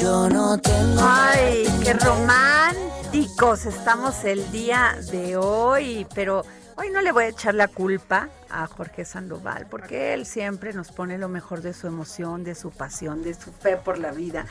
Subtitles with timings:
[0.00, 1.00] Yo no tengo.
[1.02, 6.42] Ay, qué románticos estamos el día de hoy, pero
[6.76, 10.90] hoy no le voy a echar la culpa a Jorge Sandoval, porque él siempre nos
[10.90, 14.46] pone lo mejor de su emoción, de su pasión, de su fe por la vida.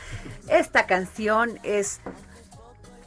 [0.48, 2.00] Esta canción es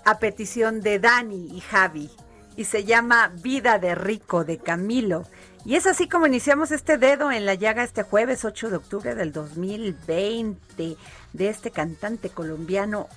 [0.03, 2.11] a petición de Dani y Javi
[2.57, 5.23] y se llama Vida de Rico de Camilo.
[5.65, 9.15] Y es así como iniciamos este dedo en la llaga este jueves 8 de octubre
[9.15, 10.97] del 2020
[11.33, 13.07] de este cantante colombiano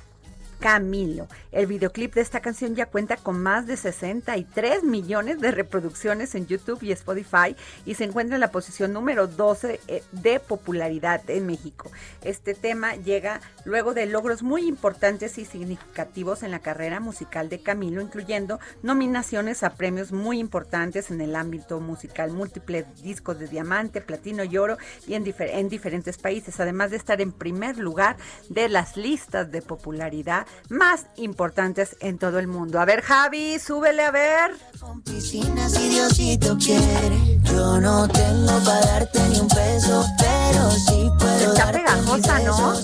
[0.58, 1.28] Camilo.
[1.52, 6.46] El videoclip de esta canción ya cuenta con más de 63 millones de reproducciones en
[6.46, 11.46] YouTube y Spotify y se encuentra en la posición número 12 eh, de popularidad en
[11.46, 11.90] México.
[12.22, 17.60] Este tema llega luego de logros muy importantes y significativos en la carrera musical de
[17.60, 24.00] Camilo, incluyendo nominaciones a premios muy importantes en el ámbito musical, múltiples discos de diamante,
[24.00, 28.16] platino y oro y en, difer en diferentes países, además de estar en primer lugar
[28.48, 32.80] de las listas de popularidad más importantes en todo el mundo.
[32.80, 34.52] A ver, Javi, súbele a ver.
[34.80, 37.38] Con piscinas y Diosito quiere.
[37.42, 42.74] Yo no tengo para darte ni un peso, pero sí puedo Está pegajosa, ¿no?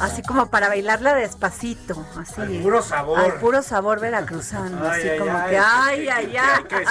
[0.00, 2.40] Así como para bailarla despacito, así.
[2.40, 3.18] Al puro sabor.
[3.18, 6.64] Al puro sabor veracruzano, Ay, así ay, como ay, que, ay, que- ay, ay.
[6.64, 6.84] que- que-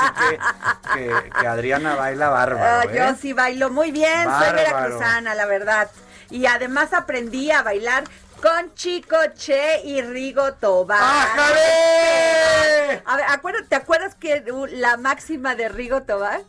[0.94, 2.79] que- que Adriana baila bárbaro.
[2.81, 2.96] Ah, ¿eh?
[2.97, 5.90] Yo sí bailo muy bien, soy veracruzana, la verdad.
[6.29, 8.03] Y además aprendí a bailar
[8.41, 11.00] con Chico Che y Rigo Tobar.
[11.01, 11.61] ¡Ájale!
[13.05, 16.41] A ver, acuérdate, ¿te acuerdas que la máxima de Rigo Tobar?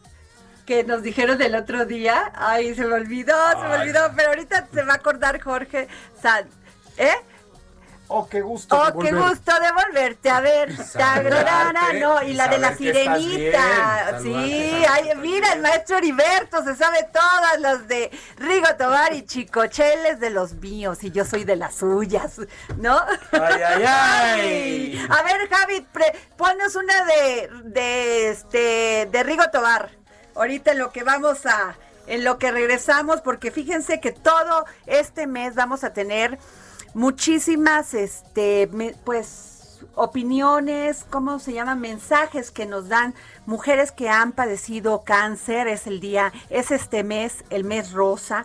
[0.66, 2.32] Que nos dijeron el otro día.
[2.34, 5.88] Ay, se me olvidó, se me olvidó, pero ahorita se va a acordar Jorge
[6.20, 6.48] San.
[6.96, 7.14] ¿Eh?
[8.12, 8.76] Oh, qué gusto.
[8.76, 10.76] Oh, de qué gusto de volverte a ver.
[10.94, 14.19] Tagrana, no, y la de la sirenita.
[14.21, 19.25] bien, Sí, ay, mira, el maestro Heriberto se sabe todas las de Rigo Tobar y
[19.25, 22.32] Chicocheles de los míos, y yo soy de las suyas,
[22.78, 22.98] ¿no?
[23.31, 25.06] Ay, ay, ay.
[25.10, 29.91] A ver, Javi, pre- ponnos una de, de, este, de Rigo Tobar.
[30.34, 31.77] Ahorita en lo que vamos a,
[32.09, 36.38] en lo que regresamos, porque fíjense que todo este mes vamos a tener
[36.94, 38.68] muchísimas, este,
[39.04, 39.50] pues,
[39.94, 41.74] opiniones, ¿cómo se llama?
[41.74, 43.14] Mensajes que nos dan
[43.46, 45.68] mujeres que han padecido cáncer.
[45.68, 48.44] Es el día, es este mes, el mes rosa.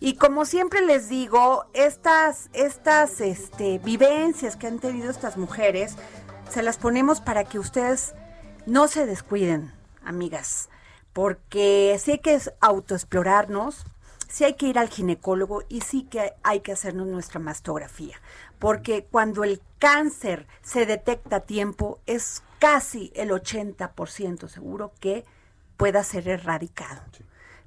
[0.00, 5.96] Y como siempre les digo, estas, estas, este, vivencias que han tenido estas mujeres,
[6.50, 8.14] se las ponemos para que ustedes
[8.66, 9.72] no se descuiden,
[10.04, 10.68] amigas,
[11.12, 13.84] porque sí hay que autoexplorarnos,
[14.32, 18.16] sí hay que ir al ginecólogo y sí que hay que hacernos nuestra mastografía,
[18.58, 25.26] porque cuando el cáncer se detecta a tiempo es casi el 80% seguro que
[25.76, 27.02] pueda ser erradicado.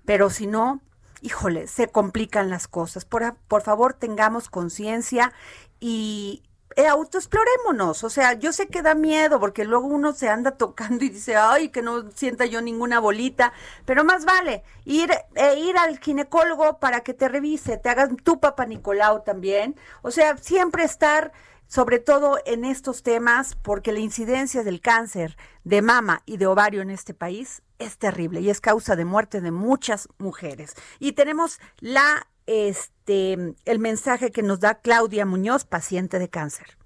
[0.05, 0.81] Pero si no,
[1.21, 3.05] híjole, se complican las cosas.
[3.05, 5.33] Por, por favor, tengamos conciencia
[5.79, 6.41] y
[6.75, 8.03] eh, autoexplorémonos.
[8.03, 11.35] O sea, yo sé que da miedo porque luego uno se anda tocando y dice,
[11.35, 13.53] ay, que no sienta yo ninguna bolita,
[13.85, 18.39] pero más vale ir, e ir al ginecólogo para que te revise, te hagas tu
[18.39, 19.75] papá Nicolau también.
[20.01, 21.31] O sea, siempre estar
[21.67, 26.81] sobre todo en estos temas, porque la incidencia del cáncer de mama y de ovario
[26.81, 30.75] en este país es terrible y es causa de muerte de muchas mujeres.
[30.99, 36.77] Y tenemos la este el mensaje que nos da Claudia Muñoz, paciente de cáncer.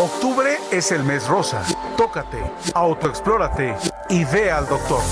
[0.00, 1.64] Octubre es el mes rosa.
[1.96, 2.38] Tócate,
[2.74, 3.74] autoexplórate
[4.08, 5.02] y ve al doctor.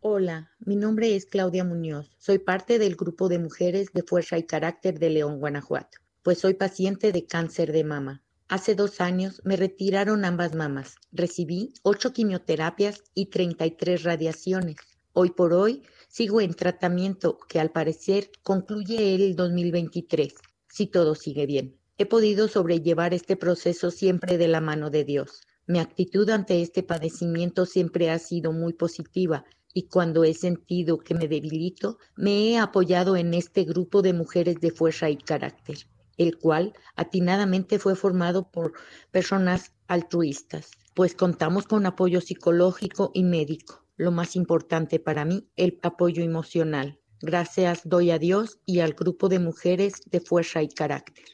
[0.00, 2.10] Hola, mi nombre es Claudia Muñoz.
[2.18, 6.54] Soy parte del grupo de mujeres de Fuerza y Carácter de León, Guanajuato, pues soy
[6.54, 8.22] paciente de cáncer de mama.
[8.48, 10.96] Hace dos años me retiraron ambas mamas.
[11.12, 14.76] Recibí ocho quimioterapias y 33 radiaciones.
[15.12, 20.34] Hoy por hoy sigo en tratamiento que al parecer concluye el 2023,
[20.68, 21.76] si todo sigue bien.
[21.98, 25.42] He podido sobrellevar este proceso siempre de la mano de Dios.
[25.66, 31.14] Mi actitud ante este padecimiento siempre ha sido muy positiva y cuando he sentido que
[31.14, 35.78] me debilito, me he apoyado en este grupo de mujeres de fuerza y carácter,
[36.16, 38.72] el cual atinadamente fue formado por
[39.12, 43.79] personas altruistas, pues contamos con apoyo psicológico y médico.
[44.00, 46.98] Lo más importante para mí, el apoyo emocional.
[47.20, 51.26] Gracias doy a Dios y al grupo de mujeres de fuerza y carácter.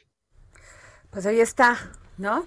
[1.09, 1.77] Pues ahí está,
[2.17, 2.45] ¿no?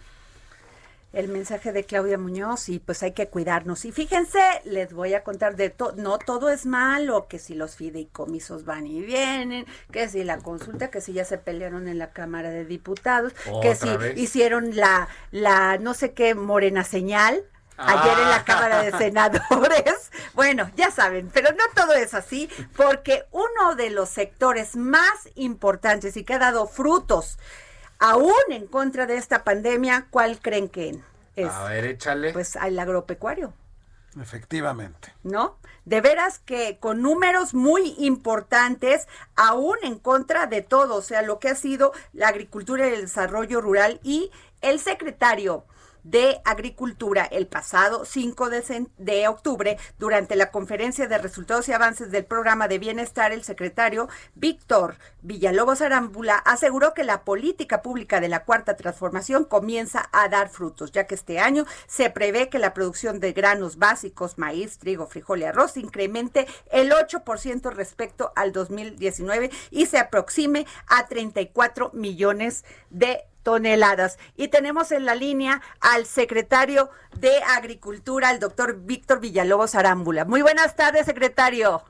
[1.14, 3.86] el mensaje de Claudia Muñoz y pues hay que cuidarnos.
[3.86, 7.74] Y fíjense, les voy a contar de todo, no todo es malo, que si los
[7.74, 12.12] fideicomisos van y vienen, que si la consulta, que si ya se pelearon en la
[12.12, 13.32] Cámara de Diputados,
[13.62, 17.42] que si hicieron la, la no sé qué morena señal.
[17.80, 18.44] Ayer en la ah.
[18.44, 20.10] Cámara de Senadores.
[20.34, 26.16] Bueno, ya saben, pero no todo es así, porque uno de los sectores más importantes
[26.16, 27.38] y que ha dado frutos
[27.98, 31.00] aún en contra de esta pandemia, ¿cuál creen que
[31.36, 31.50] es?
[31.50, 32.32] A ver, échale.
[32.32, 33.52] Pues al agropecuario.
[34.20, 35.12] Efectivamente.
[35.22, 35.58] ¿No?
[35.84, 39.06] De veras que con números muy importantes,
[39.36, 43.02] aún en contra de todo, o sea, lo que ha sido la agricultura y el
[43.02, 44.30] desarrollo rural y
[44.62, 45.64] el secretario
[46.04, 52.24] de Agricultura el pasado 5 de, octubre, durante la conferencia de resultados y avances del
[52.24, 58.44] programa de bienestar, el secretario Víctor Villalobos Arámbula aseguró que la política pública de la
[58.44, 63.20] cuarta transformación comienza a dar frutos, ya que este año se prevé que la producción
[63.20, 69.86] de granos básicos, maíz, trigo, frijol y arroz incremente el 8% respecto al 2019 y
[69.86, 74.18] se aproxime a 34 millones de toneladas.
[74.36, 80.24] Y tenemos en la línea al secretario de Agricultura, el doctor Víctor Villalobos Arámbula.
[80.24, 81.82] Muy buenas tardes, secretario.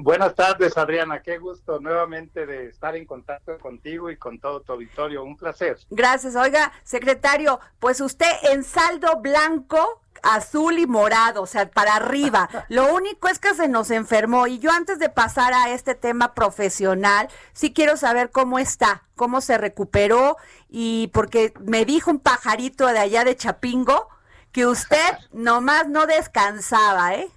[0.00, 1.22] Buenas tardes, Adriana.
[1.22, 5.24] Qué gusto nuevamente de estar en contacto contigo y con todo tu auditorio.
[5.24, 5.76] Un placer.
[5.90, 6.36] Gracias.
[6.36, 12.48] Oiga, secretario, pues usted en saldo blanco azul y morado, o sea, para arriba.
[12.68, 16.34] Lo único es que se nos enfermó y yo antes de pasar a este tema
[16.34, 20.36] profesional, sí quiero saber cómo está, cómo se recuperó
[20.68, 24.08] y porque me dijo un pajarito de allá de Chapingo
[24.52, 24.98] que usted
[25.32, 27.28] nomás no descansaba, ¿eh?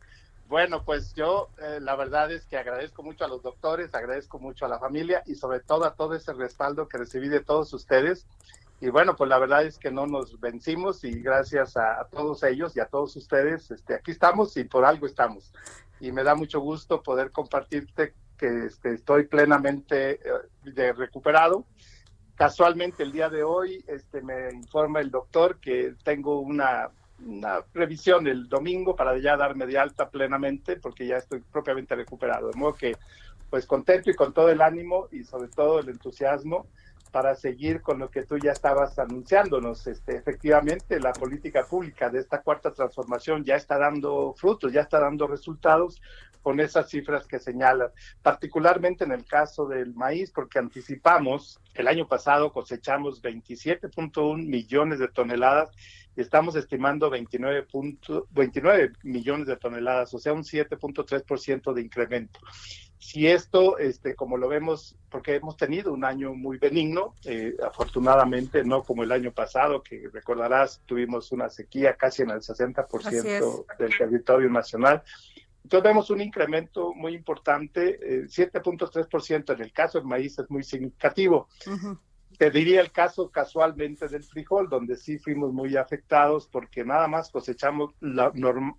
[0.50, 4.64] Bueno, pues yo eh, la verdad es que agradezco mucho a los doctores, agradezco mucho
[4.64, 8.26] a la familia y sobre todo a todo ese respaldo que recibí de todos ustedes
[8.80, 12.74] y bueno, pues la verdad es que no nos vencimos y gracias a, todos ellos
[12.76, 15.52] y a todos ustedes, este, aquí estamos y por algo estamos.
[16.00, 20.20] Y me da mucho gusto poder compartirte que este, estoy plenamente eh,
[20.62, 21.66] de recuperado.
[22.34, 26.88] Casualmente el día de hoy este, me informa el doctor que tengo una,
[27.22, 32.50] una revisión el domingo para ya darme de alta plenamente porque ya estoy propiamente recuperado.
[32.50, 32.96] De modo que
[33.50, 36.66] pues contento y con todo el ánimo y sobre todo el entusiasmo
[37.10, 39.86] para seguir con lo que tú ya estabas anunciándonos.
[39.86, 45.00] Este, efectivamente, la política pública de esta cuarta transformación ya está dando frutos, ya está
[45.00, 46.00] dando resultados
[46.42, 47.90] con esas cifras que señalan,
[48.22, 55.08] particularmente en el caso del maíz, porque anticipamos, el año pasado cosechamos 27.1 millones de
[55.08, 55.70] toneladas
[56.16, 57.66] y estamos estimando 29,
[58.30, 62.40] 29 millones de toneladas, o sea, un 7.3% de incremento
[63.00, 68.62] si esto, este, como lo vemos, porque hemos tenido un año muy benigno, eh, afortunadamente
[68.62, 73.96] no como el año pasado, que recordarás, tuvimos una sequía casi en el 60% del
[73.96, 75.02] territorio nacional.
[75.64, 80.62] Entonces vemos un incremento muy importante, 7.3% eh, en el caso del maíz es muy
[80.62, 81.48] significativo.
[82.36, 87.30] Te diría el caso casualmente del frijol, donde sí fuimos muy afectados porque nada más
[87.30, 88.30] cosechamos la,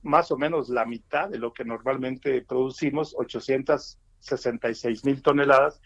[0.03, 5.81] más o menos la mitad de lo que normalmente producimos, 800 66 mil toneladas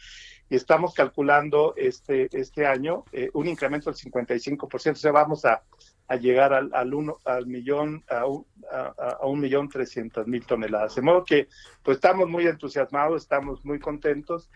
[0.50, 5.64] y estamos calculando este, este año eh, un incremento del 55%, o sea, vamos a,
[6.08, 10.46] a llegar al, al, uno, al millón, a un, a, a un millón trescientos mil
[10.46, 10.96] toneladas.
[10.96, 11.48] De modo que
[11.82, 14.50] pues estamos muy entusiasmados, estamos muy contentos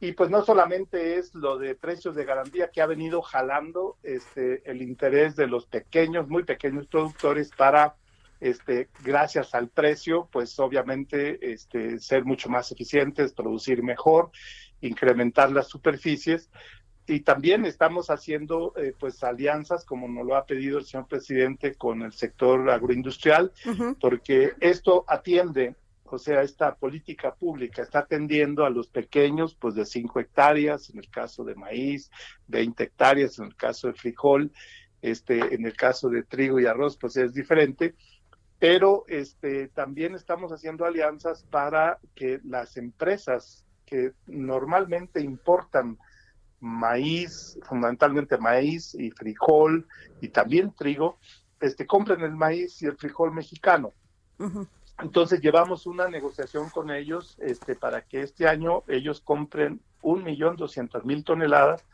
[0.00, 4.62] y pues no solamente es lo de precios de garantía que ha venido jalando este,
[4.70, 7.96] el interés de los pequeños, muy pequeños productores para,
[8.40, 14.30] este, gracias al precio, pues obviamente este, ser mucho más eficientes, producir mejor,
[14.80, 16.50] incrementar las superficies.
[17.06, 21.74] Y también estamos haciendo eh, pues alianzas, como nos lo ha pedido el señor presidente,
[21.74, 23.96] con el sector agroindustrial, uh -huh.
[24.00, 25.74] porque esto atiende
[26.12, 30.98] o sea, esta política pública está atendiendo a los pequeños, pues de 5 hectáreas, en
[30.98, 32.10] el caso de maíz,
[32.48, 34.50] 20 hectáreas, en el caso de frijol,
[35.02, 37.94] este, en el caso de trigo y arroz, pues es diferente,
[38.60, 45.98] pero este, también estamos haciendo alianzas para que las empresas que normalmente importan
[46.60, 49.88] maíz, fundamentalmente maíz y frijol
[50.20, 51.18] y también trigo,
[51.58, 53.94] este, compren el maíz y el frijol mexicano.
[54.38, 54.68] Uh -huh.
[55.00, 60.56] Entonces llevamos una negociación con ellos este, para que este año ellos compren un millón
[60.56, 61.86] doscientas mil toneladas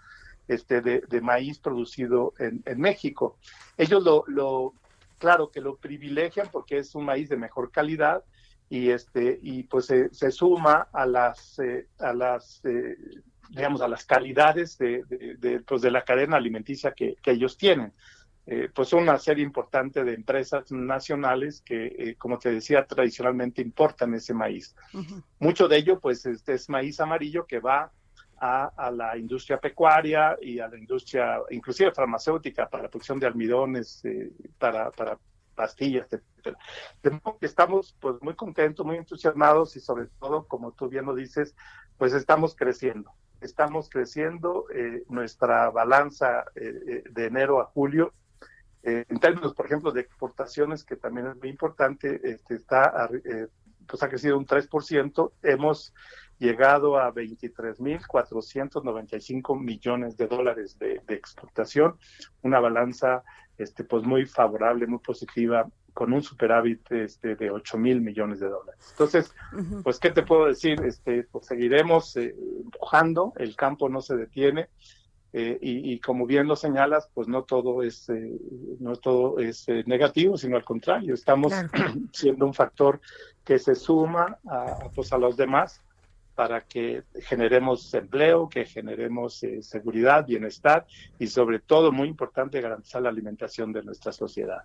[0.49, 3.37] este, de, de, maíz producido en, en México.
[3.76, 4.75] Ellos lo, lo,
[5.18, 8.25] claro que lo privilegian porque es un maíz de mejor calidad
[8.68, 12.96] y este y pues se, se suma a las eh, a las eh,
[13.50, 17.56] digamos a las calidades de, de, de, pues, de la cadena alimenticia que, que ellos
[17.56, 17.92] tienen
[18.49, 24.14] eh, pues una serie importante de empresas nacionales que, eh, como te decía, tradicionalmente importan
[24.14, 24.76] ese maíz.
[24.94, 25.23] Uh -huh.
[25.40, 27.90] Mucho de ello, pues, este es maíz amarillo que va
[28.38, 33.26] a, a, la industria pecuaria y a la industria, inclusive farmacéutica, para la producción de
[33.26, 35.19] almidones, eh, para, para
[35.55, 36.57] pastillas, etc.
[37.02, 41.07] De modo que estamos, pues, muy contentos, muy entusiasmados y sobre todo, como tú bien
[41.07, 41.55] lo dices,
[41.97, 43.11] pues estamos creciendo.
[43.40, 48.12] Estamos creciendo, eh, nuestra balanza de enero a julio
[48.87, 53.49] eh, en términos, por ejemplo, de exportaciones, que también es muy importante, este, está, eh,
[53.85, 55.33] pues ha crecido un 3%.
[55.43, 55.93] Hemos
[56.38, 61.99] llegado a 23.495 millones de dólares de, de, exportación,
[62.43, 63.23] una balanza
[63.59, 68.50] este, pues muy favorable, muy positiva, con un superávit este, de 8 mil millones de
[68.50, 68.87] dólares.
[68.90, 69.83] Entonces, uh -huh.
[69.83, 70.78] pues, ¿qué te puedo decir?
[70.85, 74.69] Este, pues seguiremos eh, empujando, el campo no se detiene.
[75.33, 78.38] Eh, y, y, como bien lo señalas, pues no todo es, eh,
[78.81, 81.93] no todo es eh, negativo, sino al contrario, estamos claro.
[82.12, 83.00] siendo un factor
[83.45, 85.83] que se suma a, pues a los demás
[86.37, 90.87] para que generemos empleo, que generemos seguridad, bienestar
[91.19, 94.62] y sobre todo, muy importante, garantizar la alimentación de nuestra sociedad.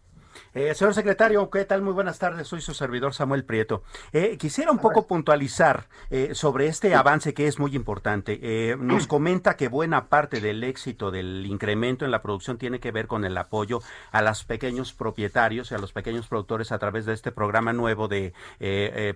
[0.53, 1.81] Eh, señor secretario, ¿qué tal?
[1.81, 2.47] Muy buenas tardes.
[2.47, 3.83] Soy su servidor Samuel Prieto.
[4.11, 8.75] Eh, quisiera un poco puntualizar eh, sobre este avance que es muy importante.
[8.77, 13.07] Nos comenta que buena parte del éxito del incremento en la producción tiene que ver
[13.07, 13.79] con el apoyo
[14.11, 18.07] a los pequeños propietarios y a los pequeños productores a través de este programa nuevo
[18.07, 18.33] de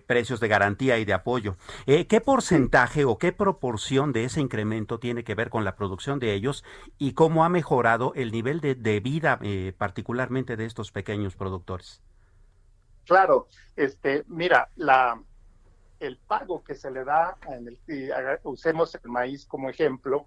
[0.07, 1.57] precios de garantía y de apoyo.
[1.85, 6.33] ¿Qué porcentaje o qué proporción de ese incremento tiene que ver con la producción de
[6.33, 6.63] ellos
[6.97, 9.39] y cómo ha mejorado el nivel de, de vida
[9.77, 12.01] particularmente de estos pequeños pequeños productores.
[13.05, 15.21] Claro, este, mira, la,
[15.99, 17.77] el pago que se le da, en
[18.43, 20.25] usemos el maíz como ejemplo,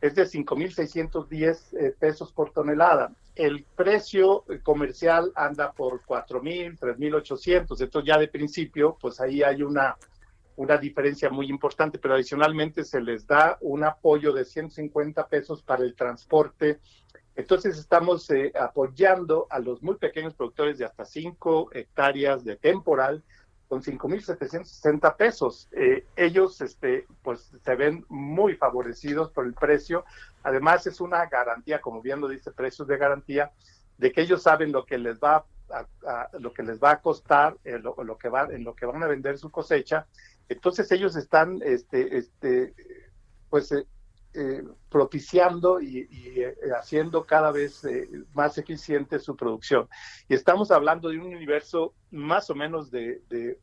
[0.00, 3.12] es de 5.610 eh, pesos por tonelada.
[3.34, 7.80] El precio comercial anda por 4.000, 3.800.
[7.80, 9.96] Entonces ya de principio, pues ahí hay una,
[10.56, 15.82] una diferencia muy importante, pero adicionalmente se les da un apoyo de 150 pesos para
[15.82, 16.78] el transporte
[17.34, 23.22] entonces estamos eh, apoyando a los muy pequeños productores de hasta 5 hectáreas de temporal
[23.68, 25.68] con 5.760 pesos.
[25.72, 30.04] Eh, ellos este, pues, se ven muy favorecidos por el precio.
[30.42, 33.50] Además es una garantía, como bien lo dice, precios de garantía,
[33.96, 37.00] de que ellos saben lo que les va a, a lo que les va a
[37.00, 40.06] costar, eh, lo, lo, que va, en lo que van a vender su cosecha.
[40.48, 42.74] Entonces ellos están, este, este,
[43.48, 43.72] pues
[44.34, 49.88] eh, propiciando y, y eh, haciendo cada vez eh, más eficiente su producción.
[50.28, 53.58] Y estamos hablando de un universo más o menos de, de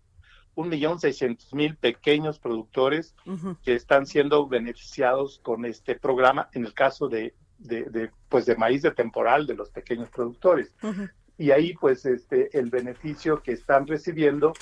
[0.56, 3.58] un millón seiscientos mil pequeños productores uh -huh.
[3.64, 8.56] que están siendo beneficiados con este programa en el caso de, de, de, pues de
[8.56, 10.72] maíz de temporal de los pequeños productores.
[10.84, 11.12] Uh -huh.
[11.40, 14.54] Y ahí pues este el beneficio que están recibiendo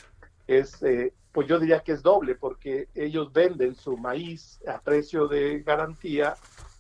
[0.48, 5.28] es eh, pues yo diría que es doble, porque ellos venden su maíz a precio
[5.28, 6.36] de garantía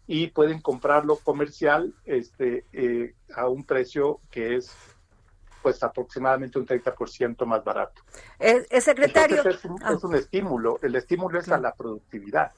[0.07, 4.71] y pueden comprarlo comercial este, eh, a un precio que es
[5.61, 8.01] pues aproximadamente un 30% más barato.
[8.39, 9.47] El, el secretario...
[9.47, 9.93] Es un, ah.
[9.93, 12.51] es un, estímulo, el estímulo es a la productividad.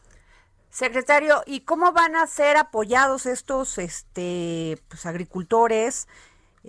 [0.70, 6.08] Secretario, ¿y cómo van a ser apoyados estos este, pues, agricultores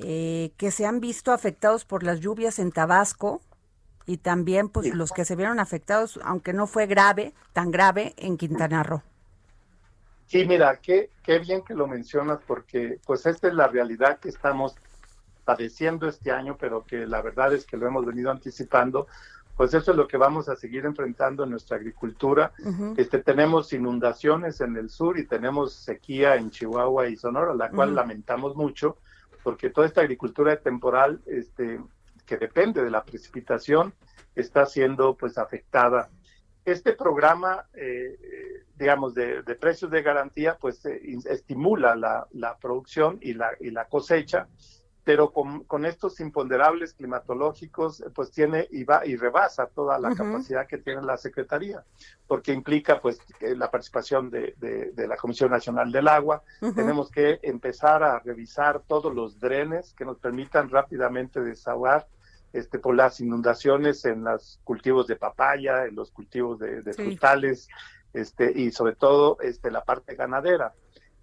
[0.02, 3.40] eh, que se han visto afectados por las lluvias en Tabasco
[4.06, 8.36] y también pues los que se vieron afectados, aunque no fue grave, tan grave, en
[8.36, 9.02] Quintana Roo?
[10.26, 14.28] Sí, mira, qué, qué bien que lo mencionas porque pues esta es la realidad que
[14.28, 14.76] estamos
[15.44, 19.06] padeciendo este año, pero que la verdad es que lo hemos venido anticipando
[19.60, 22.50] pues eso es lo que vamos a seguir enfrentando en nuestra agricultura.
[22.96, 27.94] este, tenemos inundaciones en el sur y tenemos sequía en Chihuahua y Sonora, la cual
[27.94, 28.96] lamentamos mucho,
[29.42, 31.80] porque toda esta agricultura temporal, este,
[32.26, 33.94] que depende de la precipitación,
[34.34, 36.10] está siendo pues afectada.
[36.64, 38.16] Este programa, eh,
[38.76, 43.86] digamos, de, precios de garantía, pues eh, estimula la, la, producción y la, y la
[43.86, 44.48] cosecha
[45.04, 50.66] pero con, estos imponderables climatológicos, eh, pues tiene y va y rebasa toda la capacidad
[50.66, 51.84] que tiene la Secretaría,
[52.26, 54.54] porque implica pues la participación de,
[54.96, 56.42] la Comisión Nacional del Agua.
[56.74, 62.06] Tenemos que empezar a revisar todos los drenes que nos permitan rápidamente desahogar
[62.52, 67.68] este, por las inundaciones en los cultivos de papaya, en los cultivos de, frutales,
[68.12, 70.74] este, y sobre todo este, la parte ganadera.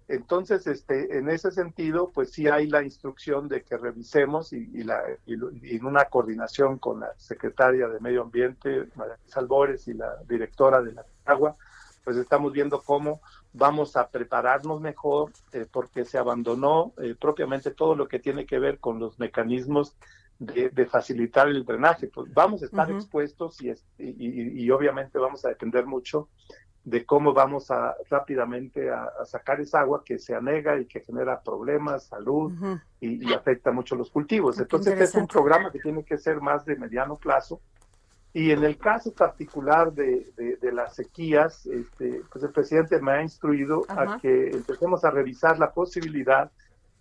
[0.08, 5.02] Entonces, este, en ese sentido, pues sí hay la instrucción de que revisemos y, la,
[5.26, 10.92] en una coordinación con la secretaria de Medio Ambiente, María Salvores, y la directora de
[10.92, 11.56] la agua,
[12.04, 13.20] pues estamos viendo cómo
[13.52, 18.58] vamos a prepararnos mejor eh, porque se abandonó eh, propiamente todo lo que tiene que
[18.58, 19.94] ver con los mecanismos
[20.38, 22.06] de, facilitar el drenaje.
[22.06, 26.28] Pues vamos a estar expuestos y, y, y, obviamente vamos a depender mucho
[26.88, 31.40] de cómo vamos a rápidamente a, sacar esa agua que se anega y que genera
[31.40, 32.52] problemas, salud
[33.00, 34.58] y, afecta mucho los cultivos.
[34.58, 37.60] Entonces es un programa que tiene que ser más de mediano plazo.
[38.32, 43.22] Y en el caso particular de, de, las sequías, este, pues el presidente me ha
[43.22, 46.50] instruido a que empecemos a revisar la posibilidad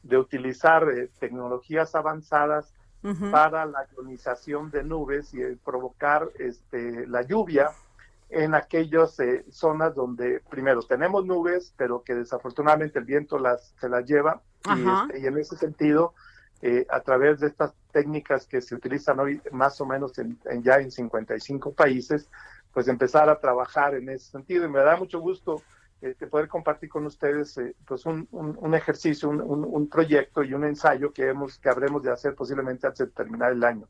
[0.03, 2.73] de utilizar eh, tecnologías avanzadas
[3.31, 7.69] para la ionización de nubes y provocar este, la lluvia
[8.29, 13.87] en aquellas eh, zonas donde primero tenemos nubes, pero que desafortunadamente el viento las, se
[13.87, 16.13] las lleva este, y, en ese sentido,
[16.61, 20.77] eh, a través de estas técnicas que se utilizan hoy más o menos en, ya
[20.77, 22.29] en 55 países,
[22.73, 24.65] pues empezar a trabajar en ese sentido.
[24.65, 25.61] Y me da mucho gusto
[26.01, 30.65] este, poder compartir con ustedes eh, pues un, un, ejercicio, un, un, proyecto y un
[30.65, 33.87] ensayo que, hemos, que habremos de hacer posiblemente antes de terminar el año.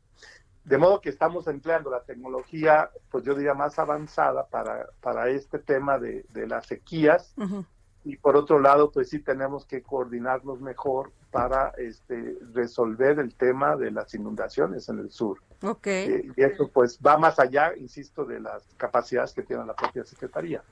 [0.68, 5.58] De modo que estamos empleando la tecnología, pues yo diría más avanzada para, para este
[5.58, 7.34] tema de, las sequías.
[8.04, 13.76] Y por otro lado, pues sí tenemos que coordinarnos mejor para este, resolver el tema
[13.76, 15.38] de las inundaciones en el sur.
[15.62, 16.08] Okay.
[16.08, 20.04] Eh, y eso pues va más allá, insisto, de las capacidades que tiene la propia
[20.04, 20.62] Secretaría.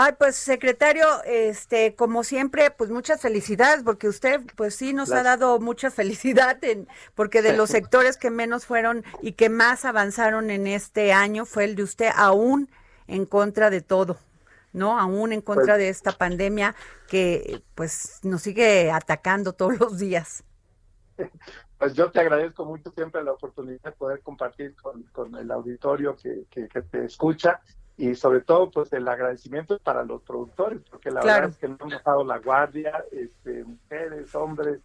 [0.00, 5.24] Ay, pues secretario, este, como siempre, pues muchas felicidades, porque usted, pues sí, nos ha
[5.24, 10.52] dado mucha felicidad, en, porque de los sectores que menos fueron y que más avanzaron
[10.52, 12.70] en este año fue el de usted, aún
[13.08, 14.18] en contra de todo,
[14.72, 15.00] ¿no?
[15.00, 16.76] Aún en contra pues de esta pandemia
[17.08, 20.44] que, pues, nos sigue atacando todos los días.
[21.76, 26.44] Pues yo te agradezco mucho siempre la oportunidad de poder compartir con, el auditorio que,
[26.48, 27.60] que, que te escucha
[27.98, 31.76] y sobre todo pues el agradecimiento para los productores porque la verdad es que no
[31.80, 34.80] han dejado la guardia este, mujeres hombres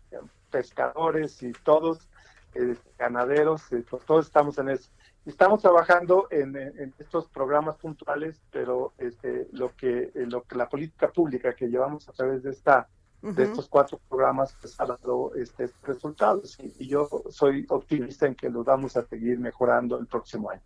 [0.50, 2.10] pescadores y todos
[2.56, 4.90] este, ganaderos eh, pues todos estamos en eso.
[5.26, 6.56] Estamos trabajando en,
[7.00, 12.10] estos programas puntuales pero este lo que eh, lo que la política pública que llevamos
[12.10, 12.90] a través de esta
[13.24, 18.50] de estos cuatro programas pues, ha dado este, resultados y, yo soy optimista en que
[18.50, 20.62] los vamos a seguir mejorando el próximo año.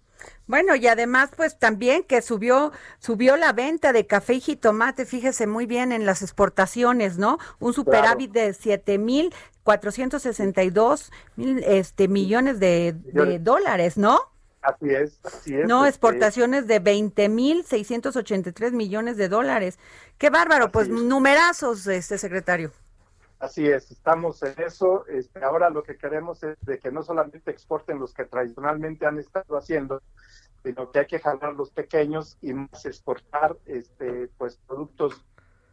[0.48, 5.46] Bueno, y además pues también que subió subió la venta de café y jitomate, fíjese
[5.46, 7.38] muy bien en las exportaciones, ¿no?
[7.60, 9.32] Un superávit de siete mil
[9.64, 14.20] cuatrocientos sesenta y dos mil este millones de, de dólares, ¿no?
[14.68, 15.66] Así es, así es.
[15.66, 19.80] No, este, exportaciones de 20 mil 683 millones de dólares.
[20.18, 22.72] Qué bárbaro, pues numerazos, este secretario.
[23.40, 25.06] Así es, estamos en eso.
[25.08, 29.20] Este, ahora lo que queremos es de que no solamente exporten los que tradicionalmente han
[29.20, 30.02] estado haciendo,
[30.64, 35.24] sino que hay que jalar los pequeños y más exportar este, pues productos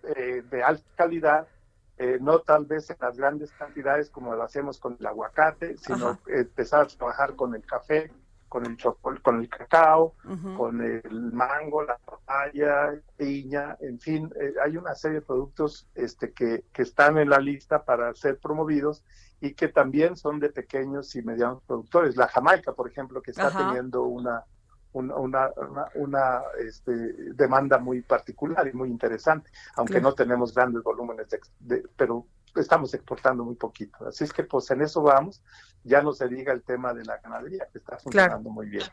[0.04, 1.48] eh, de alta calidad,
[1.98, 6.20] eh, no tal vez en las grandes cantidades como lo hacemos con el aguacate, sino
[6.28, 8.12] empezar a trabajar con el café,
[8.54, 10.14] con el chocolate, con el cacao,
[10.56, 16.32] con el mango, la papaya, piña, en fin, eh, hay una serie de productos este,
[16.32, 19.02] que, que están en la lista para ser promovidos
[19.40, 22.16] y que también son de pequeños y medianos productores.
[22.16, 24.44] La Jamaica, por ejemplo, que está teniendo una,
[24.92, 25.50] una, una,
[25.96, 26.92] una, este,
[27.34, 31.26] demanda muy particular y muy interesante, aunque no tenemos grandes volúmenes,
[31.58, 32.24] de, pero
[32.60, 34.06] estamos exportando muy poquito.
[34.06, 35.42] Así es que pues en eso vamos.
[35.82, 38.84] Ya no se diga el tema de la ganadería, que está funcionando muy bien.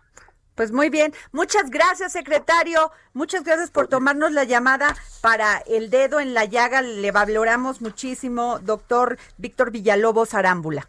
[0.55, 1.13] Pues muy bien.
[1.31, 2.91] Muchas gracias, secretario.
[3.13, 6.81] Muchas gracias por tomarnos la llamada para el dedo en la llaga.
[6.81, 10.87] Le valoramos muchísimo, doctor Víctor Villalobos Arámbula.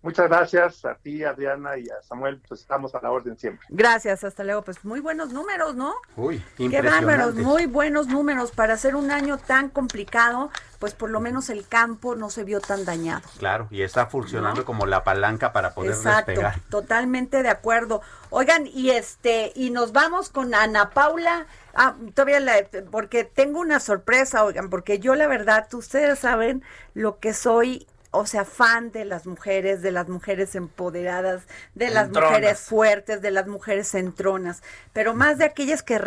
[0.00, 3.66] Muchas gracias a ti, Adriana, y a Samuel, pues estamos a la orden siempre.
[3.68, 4.62] Gracias, hasta luego.
[4.62, 5.92] Pues muy buenos números, ¿no?
[6.16, 11.20] Uy, Qué bárbaros, muy buenos números para hacer un año tan complicado, pues por lo
[11.20, 13.22] menos el campo no se vio tan dañado.
[13.38, 16.60] Claro, y está funcionando como la palanca para poder Exacto, despegar.
[16.70, 18.00] Totalmente de acuerdo.
[18.30, 21.46] Oigan, y este, y nos vamos con Ana Paula.
[21.74, 22.54] Ah, todavía la,
[22.90, 26.62] porque tengo una sorpresa, oigan, porque yo la verdad, ustedes saben
[26.94, 31.42] lo que soy o sea, fan de las mujeres, de las mujeres empoderadas,
[31.74, 34.62] de las mujeres fuertes, de las mujeres centronas,
[34.94, 35.98] pero más de aquellas que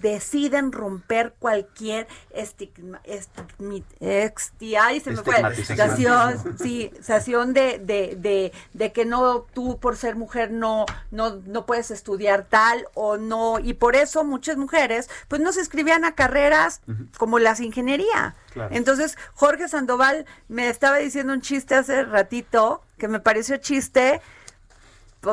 [0.00, 3.00] deciden romper cualquier estigma,
[5.00, 5.34] se me fue,
[6.58, 6.90] sí,
[7.52, 12.46] de, de, de, de, que no, tú por ser mujer no, no, no puedes estudiar
[12.48, 16.80] tal o no, y por eso muchas mujeres pues no se inscribían a carreras
[17.18, 18.34] como las ingeniería.
[18.70, 24.20] Entonces, Jorge Sandoval me estaba diciendo un chiste hace ratito que me pareció chiste,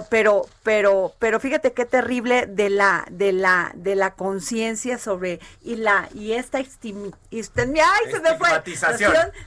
[0.10, 5.76] pero pero pero fíjate qué terrible de la de la de la conciencia sobre y
[5.78, 6.60] la y esta
[7.82, 8.64] ay se me fue.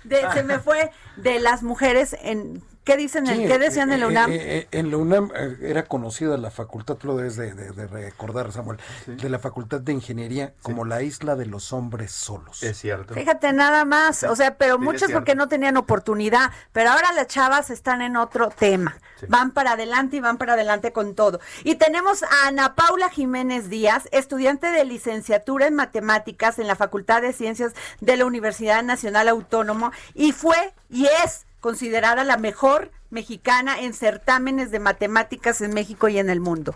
[0.04, 3.25] De, se me fue de las mujeres en ¿Qué dicen?
[3.25, 4.33] ¿Qué decían en la eh, UNAM?
[4.33, 7.53] Eh, eh, en la UNAM era conocida la facultad, tú lo debes de,
[7.87, 12.62] recordar, Samuel, de la facultad de ingeniería como la isla de los hombres solos.
[12.62, 13.14] Es cierto.
[13.14, 17.71] Fíjate, nada más, o sea, pero muchos porque no tenían oportunidad, pero ahora las chavas
[17.71, 18.99] están en otro tema.
[19.29, 21.38] Van para adelante y van para adelante con todo.
[21.62, 27.23] Y tenemos a Ana Paula Jiménez Díaz, estudiante de licenciatura en matemáticas en la Facultad
[27.23, 33.81] de Ciencias de la Universidad Nacional Autónoma y fue y es considerada la mejor mexicana
[33.81, 36.75] en certámenes de matemáticas en México y en el mundo.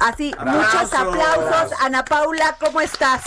[0.00, 1.72] así, muchos aplausos.
[1.80, 3.22] Ana Paula, ¿cómo estás?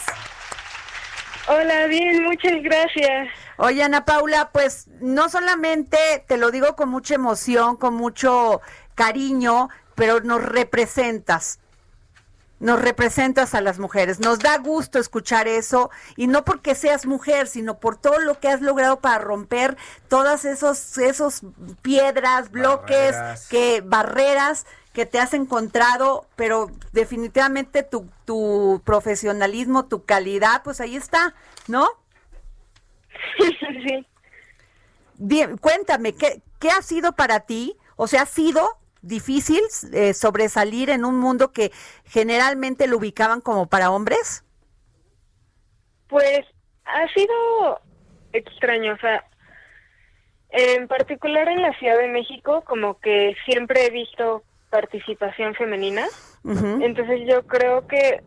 [1.48, 3.30] Hola, bien, muchas gracias.
[3.58, 8.62] Oye, Ana Paula, pues no solamente te lo digo con mucha emoción, con mucho
[8.96, 11.60] cariño, pero nos representas
[12.64, 14.22] nos representas a las mujeres.
[14.22, 18.48] Nos da gusto escuchar eso y no porque seas mujer, sino por todo lo que
[18.48, 21.42] has logrado para romper todas esos esos
[21.82, 23.16] piedras, bloques,
[23.50, 30.96] que barreras que te has encontrado, pero definitivamente tu, tu profesionalismo, tu calidad, pues ahí
[30.96, 31.36] está,
[31.68, 31.88] ¿no?
[33.86, 34.08] Sí.
[35.16, 37.76] Bien, cuéntame, ¿qué, ¿qué ha sido para ti?
[37.98, 39.62] O sea, ¿ha sido difícil
[39.92, 41.72] eh, sobresalir en un mundo que
[42.06, 44.44] generalmente lo ubicaban como para hombres?
[46.08, 46.42] Pues
[46.86, 47.80] ha sido
[48.32, 49.24] extraño, o sea,
[50.50, 56.06] en particular en la Ciudad de México, como que siempre he visto participación femenina.
[56.46, 58.22] Entonces yo creo que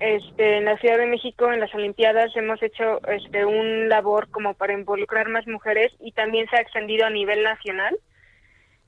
[0.00, 4.54] este, en la Ciudad de México, en las Olimpiadas, hemos hecho este, un labor como
[4.54, 7.98] para involucrar más mujeres y también se ha extendido a nivel nacional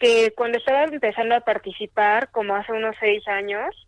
[0.02, 3.86] que cuando estaba empezando a participar, como hace unos seis años,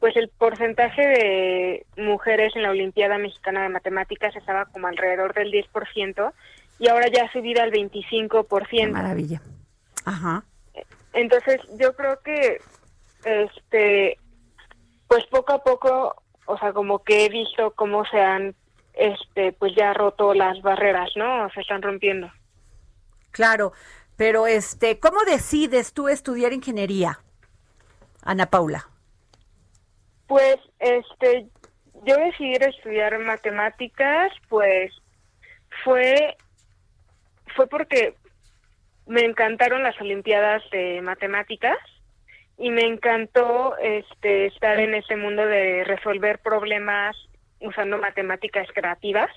[0.00, 5.52] pues el porcentaje de mujeres en la Olimpiada Mexicana de Matemáticas estaba como alrededor del
[5.52, 6.32] 10%
[6.80, 8.90] y ahora ya ha subido al 25%.
[8.90, 9.40] maravilla.
[10.04, 10.42] Ajá.
[11.12, 12.60] Entonces, yo creo que
[13.24, 14.18] este
[15.06, 18.56] pues poco a poco, o sea, como que he visto cómo se han
[18.94, 21.48] este pues ya roto las barreras, ¿no?
[21.50, 22.28] Se están rompiendo.
[23.30, 23.72] Claro.
[24.16, 27.18] Pero este, ¿cómo decides tú estudiar ingeniería,
[28.22, 28.88] Ana Paula?
[30.26, 31.48] Pues este,
[32.04, 34.92] yo decidí estudiar matemáticas, pues
[35.82, 36.36] fue
[37.56, 38.14] fue porque
[39.06, 41.78] me encantaron las olimpiadas de matemáticas
[42.56, 47.16] y me encantó este estar en ese mundo de resolver problemas
[47.60, 49.30] usando matemáticas creativas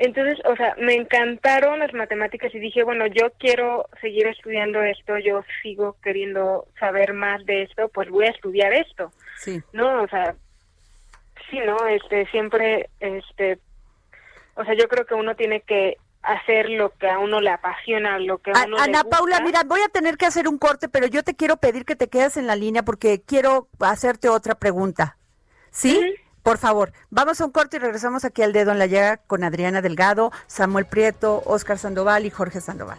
[0.00, 5.18] entonces, o sea, me encantaron las matemáticas y dije, bueno, yo quiero seguir estudiando esto,
[5.18, 9.12] yo sigo queriendo saber más de esto, pues voy a estudiar esto.
[9.36, 9.60] Sí.
[9.74, 10.34] No, o sea,
[11.50, 11.86] sí, ¿no?
[11.86, 13.58] Este, siempre, este,
[14.54, 18.18] o sea, yo creo que uno tiene que hacer lo que a uno le apasiona,
[18.18, 20.88] lo que a uno Ana le Paula, mira, voy a tener que hacer un corte,
[20.88, 24.54] pero yo te quiero pedir que te quedes en la línea porque quiero hacerte otra
[24.54, 25.18] pregunta.
[25.70, 26.16] ¿Sí?
[26.50, 29.44] Por favor, vamos a un corte y regresamos aquí al dedo en la llaga con
[29.44, 32.98] Adriana Delgado, Samuel Prieto, Oscar Sandoval y Jorge Sandoval.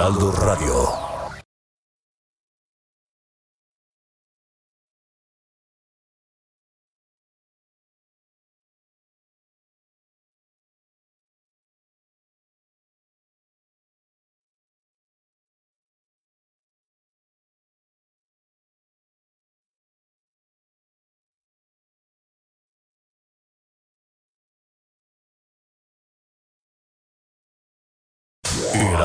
[0.00, 1.09] Heraldo Radio.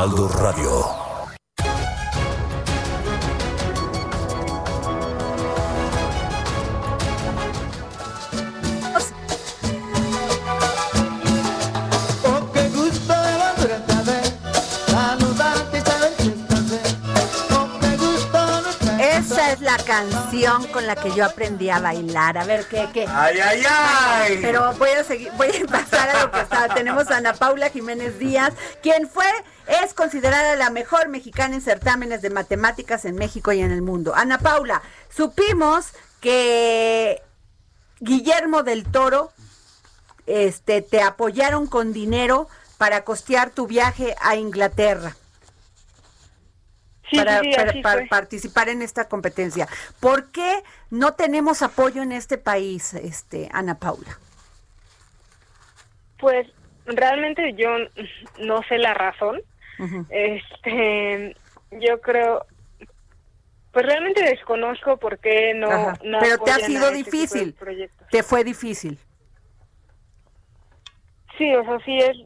[0.05, 0.94] Heraldo Radio.
[19.77, 22.37] La canción con la que yo aprendí a bailar.
[22.37, 23.05] A ver, ¿qué, qué?
[23.09, 24.39] ¡Ay, ay, ay!
[24.41, 26.73] Pero voy a seguir, voy a pasar a lo que está.
[26.73, 29.25] Tenemos a Ana Paula Jiménez Díaz, quien fue,
[29.83, 34.13] es considerada la mejor mexicana en certámenes de matemáticas en México y en el mundo.
[34.15, 34.81] Ana Paula,
[35.13, 35.87] supimos
[36.21, 37.21] que
[37.99, 39.31] Guillermo del Toro,
[40.25, 45.15] este, te apoyaron con dinero para costear tu viaje a Inglaterra.
[47.09, 49.67] Sí, para, sí, participar en esta competencia.
[49.99, 54.17] ¿Por qué no tenemos apoyo en este país, este, Ana Paula?
[56.19, 56.47] Pues
[56.85, 57.69] realmente yo
[58.39, 59.41] no sé la razón.
[60.09, 61.35] Este,
[61.71, 62.45] yo creo,
[63.71, 65.69] pues realmente desconozco por qué no.
[65.69, 65.99] Ajá.
[66.03, 67.55] no Pero te ha sido este difícil.
[68.09, 68.97] Te fue difícil.
[71.37, 72.17] Sí, o sea, sí es.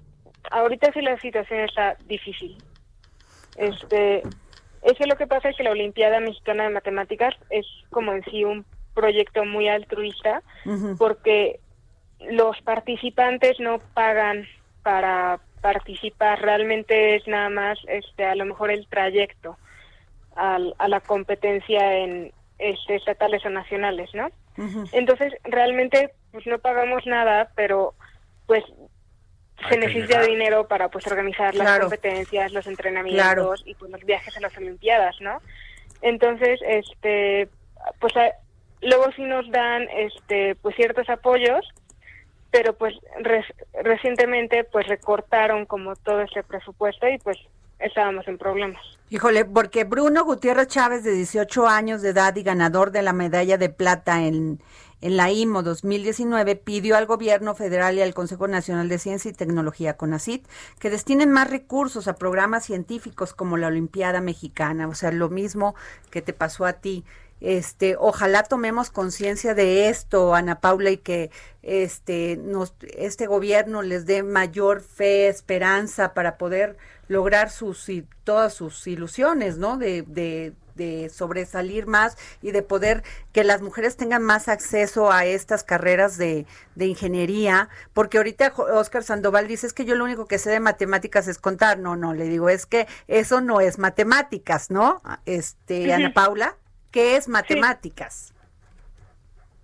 [0.52, 2.58] Ahorita sí la situación está difícil.
[3.56, 4.22] Este,
[4.84, 8.24] es que lo que pasa es que la Olimpiada Mexicana de Matemáticas es como en
[8.26, 10.42] sí un proyecto muy altruista
[10.98, 11.60] porque
[12.20, 14.46] los participantes no pagan
[14.84, 19.58] para participar, realmente es nada más este a lo mejor el trayecto
[20.36, 24.30] al- a la competencia en este, estatales o nacionales, ¿no?
[24.92, 27.94] Entonces, realmente pues no pagamos nada, pero
[28.48, 28.64] pues
[29.68, 30.26] se necesita llegar.
[30.28, 31.82] dinero para pues organizar las Claro.
[31.84, 33.54] competencias, los entrenamientos Claro.
[33.66, 35.40] y pues los viajes a las olimpiadas, ¿no?
[36.02, 37.50] Entonces, este
[38.00, 38.34] pues a-
[38.82, 41.66] luego sí nos dan este pues ciertos apoyos,
[42.52, 43.46] pero pues res-
[43.84, 47.38] recientemente pues recortaron como todo ese presupuesto y pues
[47.80, 48.82] estábamos en problemas.
[49.10, 53.58] Híjole, porque Bruno Gutiérrez Chávez, de 18 años de edad y ganador de la medalla
[53.58, 54.60] de plata en,
[55.02, 59.34] en la IMO 2019, pidió al gobierno federal y al Consejo Nacional de Ciencia y
[59.34, 60.48] Tecnología, CONACIT,
[60.80, 65.76] que destinen más recursos a programas científicos como la Olimpiada Mexicana, o sea, lo mismo
[66.10, 67.06] que te pasó a ti.
[67.42, 71.32] Este, ojalá tomemos conciencia de esto, Ana Paula, y que
[71.62, 78.54] este, nos, este gobierno les dé mayor fe, esperanza para poder lograr sus y todas
[78.54, 79.78] sus ilusiones, ¿no?
[79.78, 85.26] De, de, de sobresalir más y de poder que las mujeres tengan más acceso a
[85.26, 90.26] estas carreras de, de ingeniería, porque ahorita Oscar Sandoval dice es que yo lo único
[90.26, 93.78] que sé de matemáticas es contar, no, no, le digo es que eso no es
[93.78, 95.02] matemáticas, ¿no?
[95.26, 96.14] Este, Ana.
[96.14, 96.56] Paula,
[96.92, 98.34] ¿qué es matemáticas?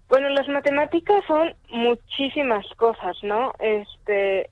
[0.10, 3.54] Bueno, las matemáticas son muchísimas cosas, ¿no?
[3.60, 4.52] Este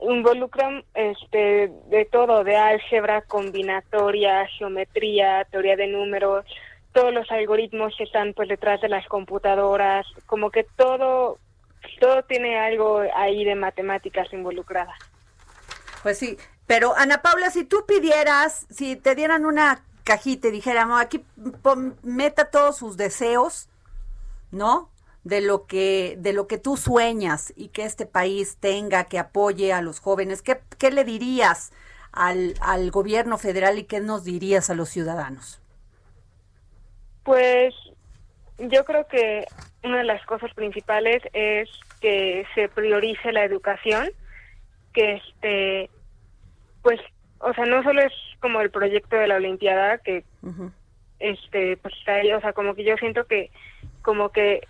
[0.00, 6.44] involucran este de todo, de álgebra, combinatoria, geometría, teoría de números,
[6.92, 11.38] todos los algoritmos que están pues detrás de las computadoras, como que todo
[12.00, 14.94] todo tiene algo ahí de matemáticas involucrada.
[16.02, 21.00] Pues sí, pero Ana Paula, si tú pidieras, si te dieran una cajita y dijéramos,
[21.00, 21.24] aquí
[22.02, 23.68] meta todos sus deseos,
[24.50, 24.90] ¿no?
[25.26, 29.72] De lo que de lo que tú sueñas y que este país tenga, que apoye
[29.72, 31.72] a los jóvenes, ¿qué, qué le dirías
[32.12, 35.60] al, al gobierno federal y qué nos dirías a los ciudadanos?
[37.24, 37.74] Pues
[38.58, 39.46] yo creo que
[39.82, 41.68] una de las cosas principales es
[42.00, 44.10] que se priorice la educación,
[44.92, 45.90] que este,
[46.82, 47.00] pues,
[47.40, 50.22] o sea, no solo es como el proyecto de la Olimpiada que
[51.18, 53.50] este pues está ahí, o sea, como que yo siento que
[54.02, 54.66] como que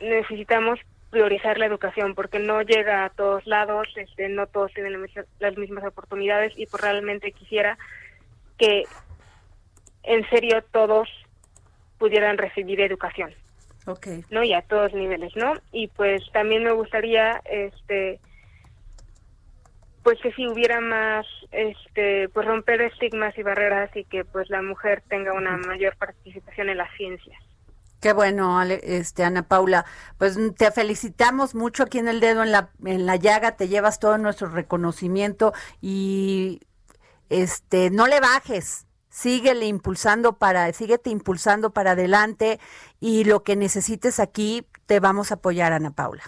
[0.00, 0.80] necesitamos
[1.10, 5.06] priorizar la educación porque no llega a todos lados, este, no todos tienen
[5.38, 7.78] las mismas oportunidades y pues realmente quisiera
[8.58, 8.84] que
[10.02, 11.08] en serio todos
[11.98, 13.32] pudieran recibir educación.
[13.86, 14.06] Ok.
[14.30, 14.42] ¿no?
[14.42, 15.54] Y a todos niveles, ¿no?
[15.70, 18.18] Y pues también me gustaría, este,
[20.02, 24.62] pues que si hubiera más, este, pues romper estigmas y barreras y que pues la
[24.62, 27.40] mujer tenga una mayor participación en las ciencias.
[28.04, 29.86] Qué bueno, Ale- este Ana Paula.
[30.18, 33.66] Pues mm, te felicitamos mucho aquí en el dedo en la en la llaga, te
[33.66, 36.60] llevas todo nuestro reconocimiento y
[37.30, 38.86] este no le bajes.
[39.08, 42.60] Síguele impulsando para síguete impulsando para adelante
[43.00, 46.24] y lo que necesites aquí te vamos a apoyar Ana Paula.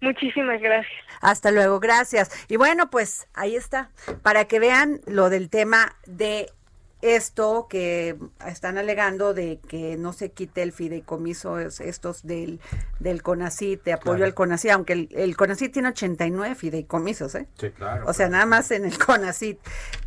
[0.00, 0.92] Muchísimas gracias.
[1.20, 2.30] Hasta luego, gracias.
[2.46, 3.90] Y bueno, pues ahí está,
[4.22, 6.52] para que vean lo del tema de
[7.00, 12.60] esto que están alegando de que no se quite el fideicomiso es- estos del,
[12.98, 14.24] del CONACYT, de apoyo Claro.
[14.26, 17.46] al CONACYT, aunque el, el CONACYT tiene 89 fideicomisos, ¿eh?
[17.58, 18.04] Sí, claro.
[18.08, 19.58] O sea, nada más en el CONACYT.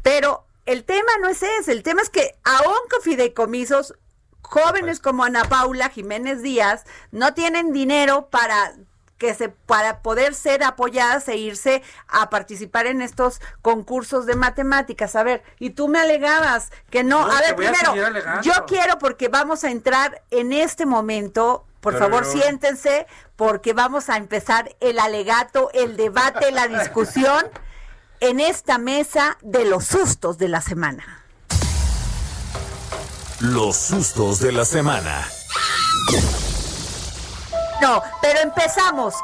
[0.04, 3.96] Pero el tema no es ese, el tema es que aunque fideicomisos,
[4.42, 8.74] jóvenes como Ana Paula Jiménez Díaz no tienen dinero para
[9.22, 15.16] que se para poder ser apoyadas e irse a participar en estos concursos de matemáticas.
[15.16, 17.28] A ver, y tú me alegabas que no.
[17.28, 17.94] No, a ver, a primero,
[18.42, 21.68] yo quiero porque vamos a entrar en este momento.
[21.82, 23.06] Por Pero- favor, siéntense
[23.36, 27.46] porque vamos a empezar el alegato, el debate, la discusión
[28.22, 31.24] en esta mesa de los sustos de la semana.
[33.40, 35.28] Los sustos de la semana.
[37.82, 39.16] No, pero empezamos.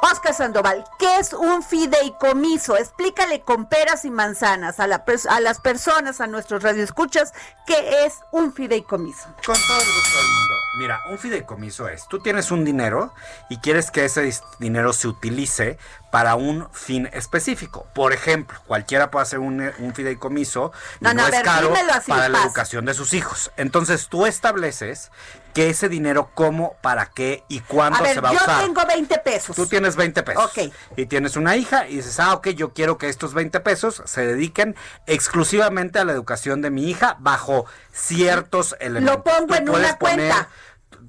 [0.00, 2.76] Oscar Sandoval, ¿qué es un fideicomiso?
[2.76, 7.32] Explícale con peras y manzanas a, a las personas, a nuestros radioescuchas,
[7.66, 9.28] qué es un fideicomiso.
[9.44, 10.54] Con todo el gusto del mundo.
[10.78, 13.12] Mira, un fideicomiso es, tú tienes un dinero
[13.48, 15.78] y quieres que ese dinero se utilice
[16.10, 17.86] para un fin específico.
[17.94, 21.32] Por ejemplo, cualquiera puede hacer un, eh, un fideicomiso y No, no, no, a es
[21.32, 21.72] ver, caro
[22.06, 22.44] para la paz.
[22.46, 23.50] educación de sus hijos.
[23.56, 25.10] Entonces tú estableces
[25.54, 28.64] que ese dinero cómo, para qué y cuándo A ver, se va a yo usar.
[28.64, 29.56] tengo 20 pesos.
[29.56, 30.44] Tú tienes 20 pesos.
[30.44, 30.72] Ok.
[30.96, 34.24] Y tienes una hija y dices, ah, ok, yo quiero que estos 20 pesos se
[34.26, 39.22] dediquen exclusivamente a la educación de mi hija bajo ciertos elementos.
[39.22, 40.48] pongo Tú en una cuenta.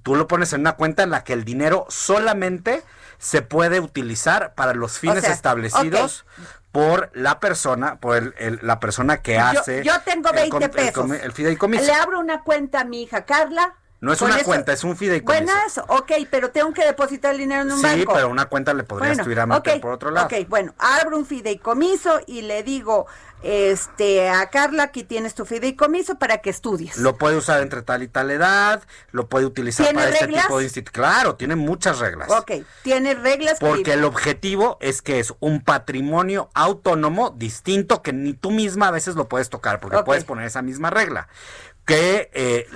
[0.03, 2.83] Tú lo pones en una cuenta en la que el dinero solamente
[3.19, 6.25] se puede utilizar para los fines sea, establecidos
[6.71, 9.83] por la persona, por el- el- la persona que Yo- hace.
[9.83, 11.11] yo, tengo el 20 com- el pesos.
[11.11, 11.83] El, fideicomiso.
[11.83, 13.75] Le abro una cuenta a mi hija Carla.
[14.01, 15.43] No es una eso- cuenta, es un fideicomiso.
[15.43, 18.13] Bueno, eso, ok, pero tengo que depositar el dinero en un sí, banco.
[18.13, 20.27] pero una cuenta le podrías Bueno, tú ir a meter ok, por otro lado.
[20.27, 23.07] Ok, bueno, abro un fideicomiso y le digo,
[23.43, 26.97] este, a Carla, aquí tienes tu fideicomiso para que estudies.
[26.97, 30.43] Lo puede usar entre tal y tal edad, lo puede utilizar ¿Tiene para este reglas?
[30.45, 30.93] tipo de institutos.
[30.93, 32.29] Claro, tiene muchas reglas.
[32.31, 32.51] Ok,
[32.83, 33.59] tiene reglas.
[33.59, 38.87] que- Porque el objetivo es que es un patrimonio autónomo distinto que ni tú misma
[38.87, 41.27] a veces lo puedes tocar, porque puedes poner esa misma regla,
[41.85, 42.67] que eh,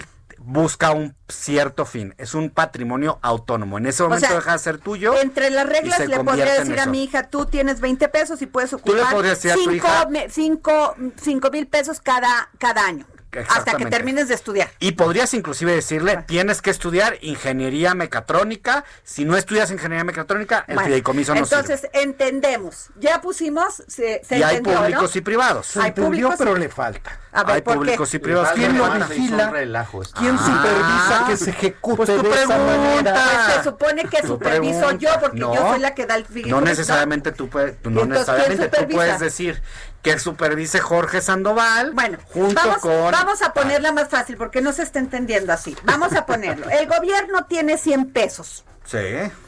[0.45, 2.13] busca un cierto fin.
[2.17, 3.77] Es un patrimonio autónomo.
[3.77, 5.15] En ese O momento sea, deja de ser tuyo.
[5.21, 8.73] Entre las reglas le podría decir a mi hija, tú tienes 20 pesos y puedes
[8.73, 13.05] ocupar podrías decir a tu cinco, hija- me- cinco- cinco mil pesos cada, cada año.
[13.41, 14.69] Hasta que termines de estudiar.
[14.79, 18.83] Y podrías inclusive decirle, tienes que estudiar ingeniería mecatrónica.
[19.03, 22.01] Si no estudias ingeniería mecatrónica, el Bueno, fideicomiso no entonces sirve.
[22.03, 22.89] entendemos.
[22.97, 25.17] Ya pusimos, se, se Y hay entendió, públicos ¿no?
[25.17, 25.67] y privados.
[25.67, 27.19] Se Hay entendió, públicos pero le falta.
[27.31, 27.77] A ver, Hay ¿por qué?
[27.79, 28.49] públicos y privados.
[28.53, 29.43] ¿Quién lo vigila?
[29.43, 30.19] es un relajo esto.
[30.19, 30.45] ¿Quién Ah.
[30.45, 32.65] supervisa que se ejecute Pues tu de esa pregunta.
[32.77, 33.13] manera?
[33.13, 36.55] Pues se supone que superviso yo, porque No, yo soy la que da el fideicomiso.
[36.59, 39.61] No necesariamente tú puedes, tú no Entonces, ¿quién necesariamente tú puedes decir
[40.03, 44.71] que supervise Jorge Sandoval Bueno, junto vamos, con vamos a ponerla más fácil porque no
[44.73, 45.75] se está entendiendo así.
[45.83, 46.69] Vamos a ponerlo.
[46.69, 48.99] El gobierno tiene 100 pesos, Sí.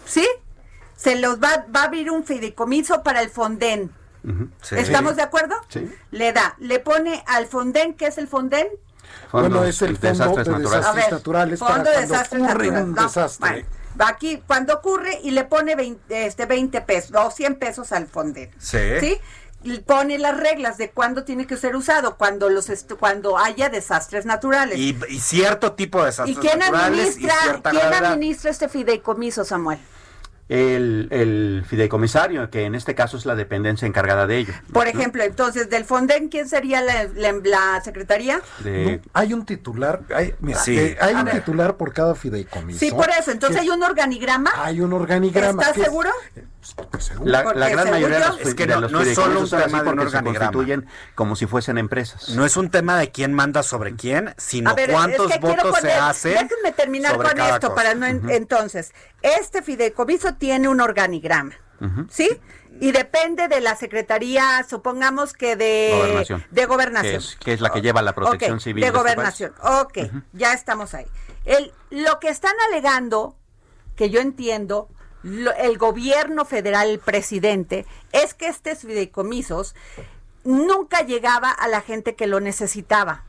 [0.06, 0.28] ¿sí?
[0.96, 3.92] Se los va, va a abrir un fideicomiso para el Fonden.
[4.62, 4.76] sí.
[4.78, 5.56] ¿Estamos de acuerdo?
[5.68, 5.94] Sí.
[6.12, 8.68] Le da, le pone al Fonden, ¿qué es el Fonden?
[9.32, 10.96] Bueno, es el fondo desastres de naturales.
[10.96, 12.84] Ver, naturales para Fondo de cuando Desastres ocurre Naturales.
[12.88, 13.50] un No, desastre.
[13.50, 13.68] bueno,
[14.02, 18.08] va aquí cuando ocurre y le pone 20, este, 20 pesos o 100 pesos al
[18.08, 18.50] Fonden.
[18.58, 18.78] Sí.
[19.02, 19.18] ¿Sí?
[19.66, 24.26] Y pone las reglas de cuándo tiene que ser usado, cuando los cuando haya desastres
[24.26, 24.78] naturales.
[24.78, 28.12] Y, y cierto tipo de ¿Y desastres quién naturales y administra, cierta quién gravedad.
[28.14, 29.80] administra este fideicomiso, Samuel?
[30.48, 34.54] El, el fideicomisario, que en este caso es la dependencia encargada de ello.
[34.72, 38.42] Por ejemplo, entonces, del Fonden, ¿quién sería la, la, la secretaría?
[38.60, 40.78] De- No, hay un titular, hay, mira, Sí.
[40.78, 41.36] eh, hay A un ver.
[41.40, 42.78] titular por cada fideicomiso.
[42.80, 43.32] Sí, por eso.
[43.32, 44.52] Entonces, ¿hay un organigrama?
[44.58, 45.64] Hay un organigrama.
[45.64, 46.12] ¿Estás que es- seguro?
[46.92, 47.30] pues, seguro.
[47.32, 49.66] La, gran mayoría de los, Es que de no- los no es solo un tema
[49.84, 50.52] de un porque se organigrama.
[50.52, 50.86] constituyen
[51.16, 52.30] como si fuesen empresas.
[52.30, 55.76] No es un tema de quién manda sobre quién, sino ver, cuántos es que votos
[55.78, 56.34] se poner- hacen.
[56.34, 57.76] Déjenme terminar sobre con cada esto cosa.
[57.76, 61.54] para no en- entonces, este fideicomiso tiene un organigrama.
[62.10, 62.30] ¿sí?
[62.80, 66.44] Y depende de la Secretaría, supongamos que de Gobernación.
[66.52, 67.12] de gobernación.
[67.12, 68.82] Que es, que es la que lleva la protección civil.
[68.82, 69.54] De este gobernación.
[69.62, 69.98] Ok,
[70.34, 71.06] ya estamos ahí.
[71.46, 73.36] El, lo que están alegando,
[73.96, 74.90] que yo entiendo,
[75.24, 79.74] lo- el gobierno federal, el presidente, es que estos fideicomisos
[80.44, 83.24] nunca llegaba a la gente que lo necesitaba.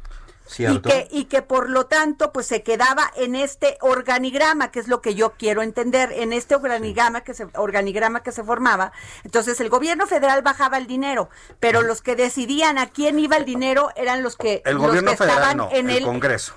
[0.58, 4.88] Y que, y que por lo tanto pues se quedaba en este organigrama, que es
[4.88, 8.92] lo que yo quiero entender, en este organigrama que se, organigrama que se formaba.
[9.24, 11.28] Entonces el gobierno federal bajaba el dinero,
[11.60, 15.10] pero los que decidían a quién iba el dinero eran los que, El los gobierno
[15.10, 16.54] que federal estaban no, en el, el, Congreso.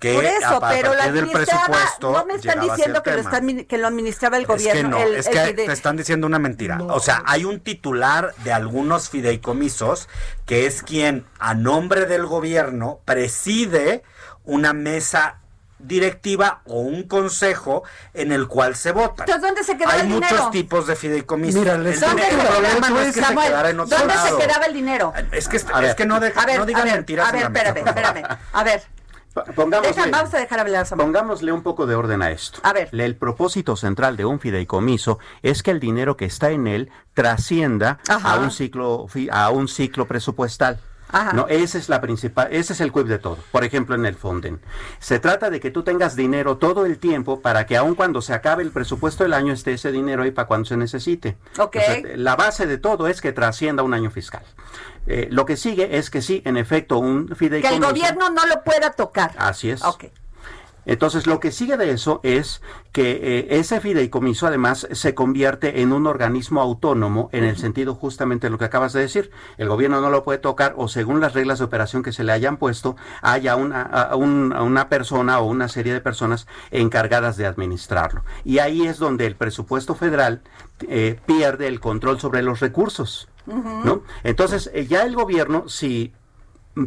[0.00, 3.02] Que por eso, a, a pero la partir del administraba, presupuesto no me están diciendo
[3.02, 4.88] que lo, que lo administraba el Es que gobierno.
[4.90, 6.78] no, el- es que te están diciendo una mentira.
[6.88, 10.08] O sea, hay un titular de algunos fideicomisos
[10.46, 14.02] que es quien, a nombre del gobierno, preside
[14.44, 15.36] una mesa
[15.78, 17.82] directiva o un consejo
[18.14, 19.24] en el cual se vota.
[19.24, 20.50] Entonces, ¿dónde se quedaba Hay el muchos dinero?
[20.50, 21.60] tipos de fideicomisos.
[21.60, 23.46] Mira, el les- ¿Dónde el se problema no es que se Samuel?
[23.48, 24.38] quedara en otro ¿Dónde lado.
[24.40, 25.12] se quedaba el dinero?
[25.32, 25.90] Es que, A ver.
[25.90, 27.28] es que no, deja- A ver, no digan a ver, mentiras.
[27.28, 28.38] a ver, la espérame, espérame.
[28.52, 28.82] A ver,
[29.54, 31.06] Pongámosle, deja, vamos a dejar hablar Samuel.
[31.06, 32.58] pongámosle un poco de orden a esto.
[32.62, 32.88] A ver.
[32.92, 38.00] El propósito central de un fideicomiso es que el dinero que está en él trascienda
[38.08, 38.34] Ajá.
[38.34, 40.80] a un ciclo a un ciclo presupuestal.
[41.12, 41.32] Ajá.
[41.32, 43.38] No, esa es la principal, ese es el quid de todo.
[43.50, 44.60] Por ejemplo, en el Fonden.
[45.00, 48.32] Se trata de que tú tengas dinero todo el tiempo para que aun cuando se
[48.32, 51.36] acabe el presupuesto del año esté ese dinero ahí para cuando se necesite.
[51.58, 51.76] Ok.
[51.76, 54.44] O sea, la base de todo es que trascienda un año fiscal.
[55.12, 57.74] Eh, lo que sigue es que sí, en efecto, un Que fideicomiso.
[57.82, 59.32] el gobierno no lo pueda tocar.
[59.38, 59.82] Así es.
[59.84, 60.04] Ok.
[60.86, 65.92] Entonces, lo que sigue de eso es que eh, ese fideicomiso además se convierte en
[65.92, 69.30] un organismo autónomo en el sentido justamente de lo que acabas de decir.
[69.58, 72.32] El gobierno no lo puede tocar o según las reglas de operación que se le
[72.32, 77.36] hayan puesto, haya una, a- un- a una persona o una serie de personas encargadas
[77.36, 78.24] de administrarlo.
[78.44, 80.40] Y ahí es donde el presupuesto federal
[80.88, 83.28] eh, pierde el control sobre los recursos.
[83.46, 84.02] ¿No?
[84.22, 86.12] Entonces, eh, ya el gobierno, si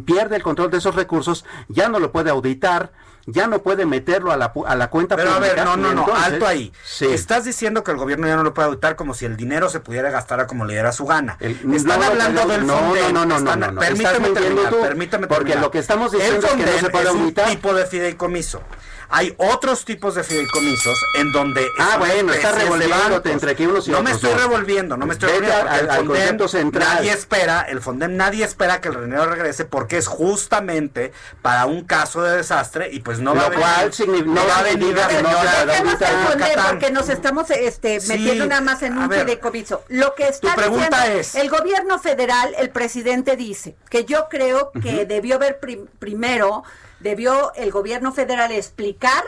[0.06, 2.92] pierde el control de esos recursos, ya no lo puede auditar,
[3.26, 5.94] ya no puede meterlo a la, a la cuenta Pero a ver, pública, no, no,
[5.94, 6.72] no, entonces- alto ahí.
[6.84, 7.06] Sí.
[7.06, 9.80] Estás diciendo que el gobierno ya no lo puede auditar como si el dinero se
[9.80, 11.36] pudiera gastar a como le diera su gana.
[11.40, 13.14] El- están no, hablando no, del no, Fonden.
[13.14, 15.64] no, no, no, están- no, no, mintiendo terminar, tú, permíteme porque terminar.
[15.64, 18.60] lo que estamos El diciendo es que no se puede es un tipo de fideicomiso.
[19.08, 23.90] Hay otros tipos de fideicomisos en donde Ah, bueno, estás revolviéndote entre que unos y
[23.90, 24.48] No me otros, estoy no.
[24.48, 25.64] revolviendo, no me estoy Vete revolviendo.
[25.64, 26.94] porque al- el al Fonden concepto central.
[26.96, 31.84] Nadie espera, el Fonden nadie espera que el dinero regrese porque es justamente para un
[31.84, 33.64] caso de desastre y pues no Lo va a venir.
[33.64, 38.08] cual signi- no va a venir significa la no señora porque nos estamos este, Sí,
[38.08, 39.20] metiendo nada más en un ver.
[39.20, 39.84] fideicomiso.
[39.88, 44.28] Lo que está Tu pregunta diciendo es- el gobierno federal, el presidente dice que yo
[44.28, 46.62] creo que debió haber prim- primero,
[47.04, 49.22] debió el gobierno federal explicar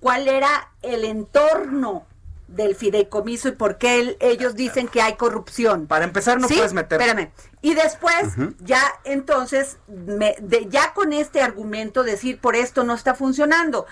[0.00, 2.04] cuál era el entorno
[2.48, 5.86] del fideicomiso y por qué el- ellos dicen que hay corrupción.
[5.86, 6.54] Para empezar no ¿Sí?
[6.56, 7.30] puedes meter Espérame.
[7.62, 13.14] Y después, ya entonces, me- de- ya con este argumento decir por esto no está
[13.14, 13.86] funcionando.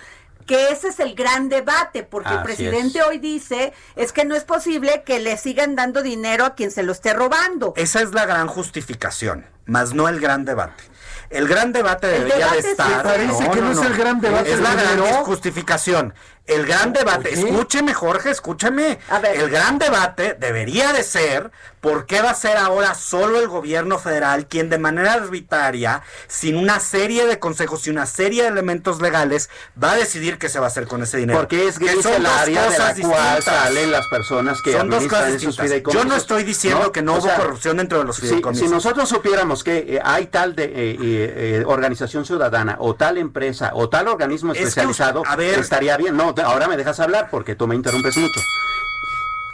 [0.46, 3.04] Que ese es el gran debate, porque el presidente es.
[3.06, 6.82] hoy dice es que no es posible que le sigan dando dinero a quien se
[6.82, 7.74] lo esté robando.
[7.76, 10.82] Esa es la gran justificación, más no el gran debate.
[11.30, 12.90] El gran debate El debería debate de es estar.
[12.90, 13.02] ese.
[13.02, 16.14] Parece que no es el gran debate Es la gran justificación.
[16.48, 17.48] El gran debate, Oye.
[17.48, 18.98] escúcheme Jorge, escúcheme.
[19.10, 19.36] A ver.
[19.38, 23.98] El gran debate debería de ser por qué va a ser ahora solo el gobierno
[24.00, 29.00] federal quien de manera arbitraria, sin una serie de consejos y una serie de elementos
[29.00, 29.48] legales,
[29.80, 31.38] va a decidir qué se va a hacer con ese dinero.
[31.38, 33.44] Porque es Que son el área de la cosas cual distintas.
[33.44, 35.94] salen las personas que Son dos cosas esos distintas.
[35.94, 38.66] Yo no estoy diciendo que no O hubo sea, corrupción dentro de los fideicomisos.
[38.66, 43.18] Si, nosotros supiéramos que eh, hay tal de eh, eh, eh, organización ciudadana o tal
[43.18, 46.16] empresa o tal organismo Es que, especializado, a ver- estaría bien.
[46.16, 48.40] No, te- ahora me dejas hablar porque tú me interrumpes mucho.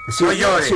[0.08, 0.30] Si, No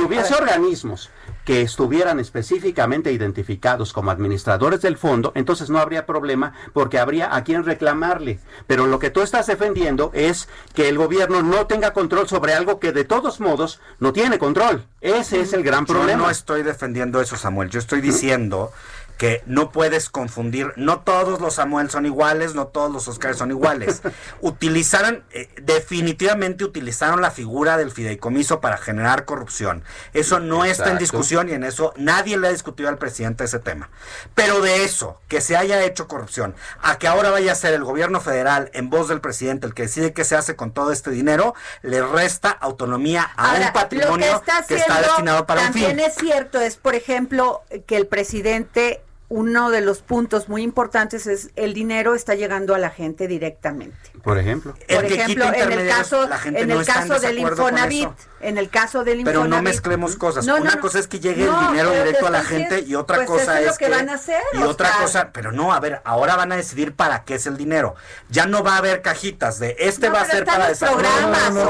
[0.07, 1.11] hubiese organismos
[1.45, 7.43] que estuvieran específicamente identificados como administradores del fondo, entonces no habría problema porque habría a
[7.43, 8.39] quien reclamarle.
[8.65, 12.79] Pero lo que tú estás defendiendo es que el gobierno no tenga control sobre algo
[12.79, 14.85] que de todos modos no tiene control.
[14.99, 16.23] Ese es el gran Yo problema.
[16.23, 17.69] no estoy defendiendo eso, Samuel.
[17.69, 18.71] Yo estoy diciendo
[19.19, 23.51] que no puedes confundir, no todos los Samuel son iguales, no todos los Oscar son
[23.51, 24.01] iguales.
[24.41, 29.83] utilizaron, eh, definitivamente utilizaron la figura del fideicomiso para generar corrupción.
[30.13, 33.59] Eso no está en discusión y en eso nadie le ha discutido al presidente ese
[33.59, 33.89] tema.
[34.35, 37.83] Pero de eso, que se haya hecho corrupción, a que ahora vaya a ser el
[37.83, 41.11] gobierno federal, en voz del presidente, el que decide qué se hace con todo este
[41.11, 45.61] dinero, le resta autonomía a Ahora, un patrimonio que está que está haciendo destinado para
[45.63, 45.83] un fin.
[45.83, 51.27] también es cierto, es por ejemplo que el presidente uno de los puntos muy importantes
[51.27, 53.95] es el dinero está llegando a la gente directamente.
[54.29, 54.73] Por ejemplo.
[54.87, 58.09] Por ejemplo, en el caso, en el caso del Infonavit,
[58.41, 59.55] en el caso del Pero Infonavit.
[59.55, 60.45] no mezclemos cosas.
[60.45, 60.81] No, no, Una no.
[60.81, 63.27] cosa es que llegue No, el dinero pero directo a la gente y otra pues
[63.27, 65.79] cosa eso es es lo que van a hacer, y otra cosa, pero no, a
[65.79, 67.95] ver, ahora van a decidir para qué es el dinero.
[68.29, 70.91] Ya no va a haber cajitas de este No, va a pero ser para cosa,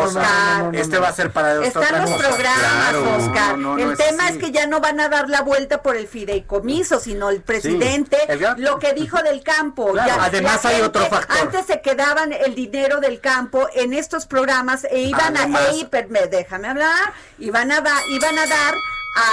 [0.04, 0.76] Oscar.
[0.76, 3.56] este va a ser para Están los programas, Oscar.
[3.80, 7.30] el tema es que ya no van a dar la vuelta por el fideicomiso, sino
[7.30, 8.18] el presidente,
[8.58, 9.94] lo que dijo del campo.
[10.20, 11.38] Además hay otro factor.
[11.42, 15.76] Antes se quedaban el dinero del campo en estos programas e iban Además- a, e
[15.76, 18.76] hiper- me- déjame hablar, iban a dar, iban a dar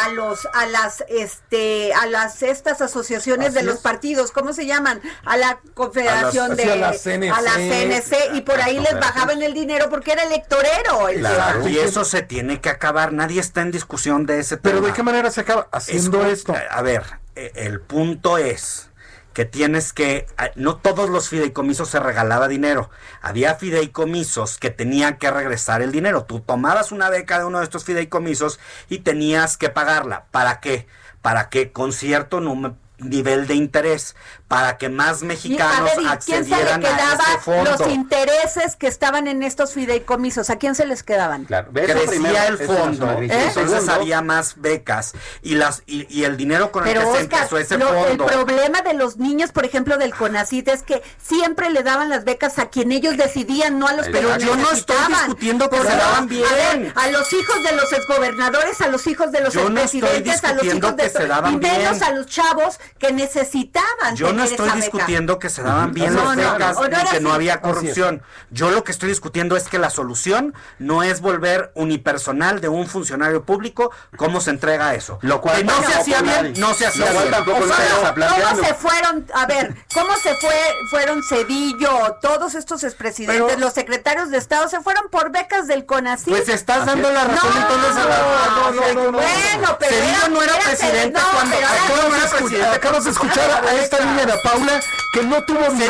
[0.04, 3.80] a los a las este a las estas asociaciones de los es.
[3.82, 7.30] partidos cómo se llaman a la confederación A las- de sí, a la CNC.
[7.30, 11.68] a la CNC y por ahí les bajaban el dinero porque era electorero el Claro,
[11.68, 13.12] y eso se tiene que acabar.
[13.12, 14.76] Nadie está en discusión de ese tema.
[14.76, 15.68] Pero ¿de qué manera se acaba?
[15.70, 16.54] Haciendo esto.
[16.70, 17.02] A ver,
[17.36, 18.88] eh, el punto es
[19.36, 20.24] que tienes que,
[20.54, 22.88] no todos los fideicomisos se regalaba dinero.
[23.20, 26.24] Había fideicomisos que tenían que regresar el dinero.
[26.24, 28.58] Tú tomabas una beca de uno de estos fideicomisos
[28.88, 30.24] y tenías que pagarla.
[30.30, 30.86] ¿Para qué?
[31.20, 34.16] Para que con cierto número nivel de interés
[34.48, 37.70] para que más Y, a mexicanos ver, ¿y quién se le accedieran a este fondo.
[37.78, 40.50] los intereses que estaban en estos fideicomisos?
[40.50, 41.44] ¿A quién se les quedaban?
[41.44, 43.28] Claro, Crecía el fondo, ¿Eh?
[43.30, 47.20] entonces había más becas y las y, y el dinero con Pero el que se
[47.36, 48.26] empezó ese lo- el fondo.
[48.26, 52.58] problema de los niños, por ejemplo, del CONACIT es que siempre le daban las becas
[52.58, 56.28] a quien ellos decidían, no a los Pero yo no estoy discutiendo que se daban
[56.28, 56.44] bien.
[56.46, 59.80] A, ver, a los hijos de los exgobernadores, a los hijos de los Yo no
[59.80, 62.04] estoy expresidentes, a los discutiendo hijos de que se daban y menos bien.
[62.04, 64.86] a los chavos que necesitaban Yo no estoy esa beca.
[64.86, 67.32] discutiendo que se daban bien No, las no, becas no, no ni era que no
[67.32, 68.22] había corrupción.
[68.50, 72.86] Yo lo que estoy discutiendo es que la solución no es volver unipersonal de un
[72.86, 75.18] funcionario público cómo se entrega eso.
[75.22, 77.30] Lo cual que no se hacía bien, no se hacía bien.
[77.30, 80.56] tampoco ¿Cómo, se fueron, a ver, cómo se fue,
[80.90, 85.86] fueron Cedillo, todos estos expresidentes, Pero- los secretarios de Estado se fueron por becas del
[85.86, 86.28] CONACYT?
[86.28, 89.18] Pues estás dando la razón No, entonces a la no, no, no, no.
[89.18, 92.75] Bueno, pero Cedillo era- no era era presidente no, cuando pero Cedillo no era presidente
[92.76, 94.80] acabas de escuchar a esta niña de Paula
[95.12, 95.88] que no tuvo Orden,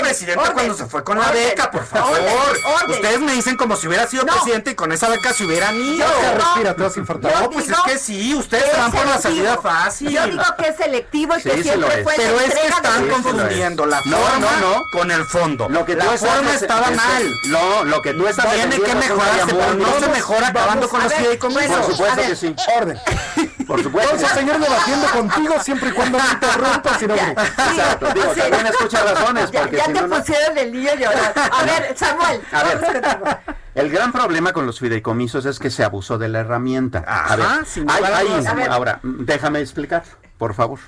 [0.00, 2.18] presidente orden, cuando se fue con la beca, por favor.
[2.88, 6.06] Ustedes me dicen como si hubiera sido presidente y con esa beca se hubieran ido.
[6.34, 7.32] Respira, te vas a infartar.
[7.32, 10.08] Yo No, pues es que sí, ustedes van por la salida fácil.
[10.10, 12.02] Yo digo que es selectivo y que siempre lo es.
[12.04, 15.68] fue Pero es que están confundiendo la forma con el fondo.
[15.68, 17.34] Lo que la forma es- estaba es- mal.
[17.46, 21.12] No, lo que tú estás Tiene que mejorarse, pero no se mejora acabando con los
[21.12, 21.68] fideicomisos.
[21.68, 22.54] bueno, Por supuesto que sí.
[22.78, 22.98] Orden.
[23.66, 24.12] Por supuesto.
[24.16, 27.02] Vamos a seguir debatiendo contigo siempre y cuando no interrumpas.
[27.02, 28.40] y no- Exacto, digo, Sí.
[28.40, 31.32] también escucha razones, Ya, porque ya si te no, no- pusieron el niño a llorar.
[31.52, 32.40] A ver, Samuel.
[32.52, 33.38] A ver.
[33.74, 37.04] El gran problema con los fideicomisos es que se abusó de la herramienta.
[37.06, 38.46] Ajá, a ver, sin hay- lugar a hay- dudas.
[38.46, 38.70] A ver.
[38.70, 40.04] ahora, déjame explicar,
[40.38, 40.78] por favor.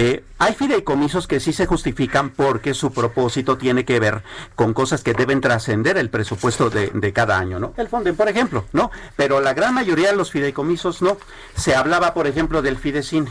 [0.00, 4.22] Eh, hay fideicomisos que sí se justifican porque su propósito tiene que ver
[4.54, 7.74] con cosas que deben trascender el presupuesto de, de cada año, ¿no?
[7.76, 8.92] El fondo, por ejemplo, ¿no?
[9.16, 11.16] Pero la gran mayoría de los fideicomisos no.
[11.56, 13.28] Se hablaba, por ejemplo, del fidecine.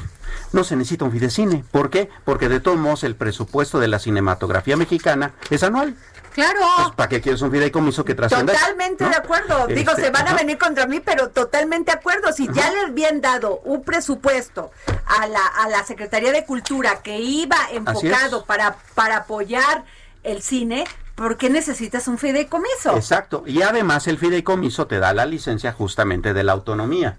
[0.53, 1.63] No se necesita un fidecine.
[1.71, 2.09] ¿Por qué?
[2.25, 5.95] Porque de todos modos el presupuesto de la cinematografía mexicana es anual.
[6.37, 6.59] Claro.
[6.75, 8.53] Pues, ¿Para qué quieres un fideicomiso que trascienda?
[8.53, 9.09] Totalmente no?
[9.09, 9.65] de acuerdo.
[9.65, 12.31] Digo, Este, se van a venir contra mí, pero totalmente de acuerdo.
[12.31, 14.69] Si ya le habían dado un presupuesto
[15.07, 19.83] a la, a la Secretaría de Cultura que iba enfocado para, para apoyar
[20.21, 20.83] el cine,
[21.15, 22.95] ¿por qué necesitas un fideicomiso?
[22.95, 23.43] Exacto.
[23.47, 27.17] Y además el fideicomiso te da la licencia justamente de la autonomía.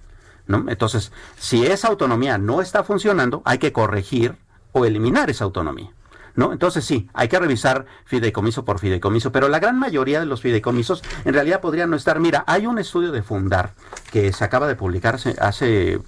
[0.49, 0.65] ¿No?
[0.69, 4.35] Entonces, si esa autonomía no está funcionando, hay que corregir
[4.73, 5.93] o eliminar esa autonomía.
[6.35, 6.53] ¿No?
[6.53, 11.03] Entonces sí, hay que revisar fideicomiso por fideicomiso, pero la gran mayoría de los fideicomisos
[11.25, 12.21] en realidad podrían no estar.
[12.21, 13.73] Mira, hay un estudio de Fundar
[14.13, 16.01] que se acaba de publicar hace,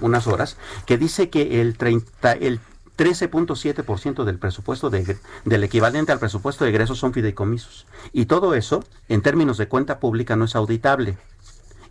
[0.00, 2.58] unas horas que dice que el 30, el
[2.96, 7.86] 13.7% del presupuesto de, del equivalente al presupuesto de egresos son fideicomisos.
[8.12, 11.16] Y todo eso, en términos de cuenta pública, no es auditable.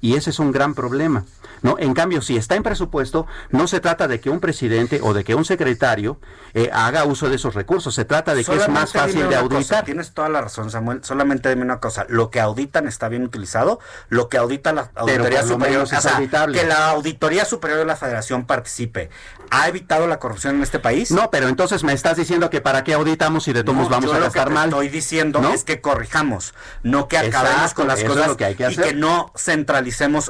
[0.02, 1.26] Y ese es un gran problema.
[1.62, 1.78] ¿no?
[1.80, 5.24] En cambio, si está en presupuesto, no se trata de que un presidente o de
[5.24, 6.20] que un secretario
[6.54, 7.96] eh, haga uso de esos recursos.
[7.96, 9.86] Se trata de que es más fácil de cosa, auditar.
[9.86, 11.04] Tienes toda la razón, Samuel.
[11.04, 12.06] Solamente dime una cosa.
[12.10, 13.80] Lo que auditan está bien utilizado.
[14.10, 15.84] Lo que audita la Auditoría Superior.
[15.84, 19.10] es o sea, que la Auditoría Superior de la Federación participe.
[19.50, 21.12] ¿Ha evitado la corrupción en este país?
[21.12, 24.12] No, pero entonces me estás diciendo que para qué auditamos y de todos No, vamos
[24.12, 24.70] a lo que gastar te mal.
[24.70, 25.54] estoy diciendo ¿No?
[25.54, 28.72] es que corrijamos, no que acabemos Exacto, con las es cosas lo que hay que
[28.72, 29.87] y que no centralicemos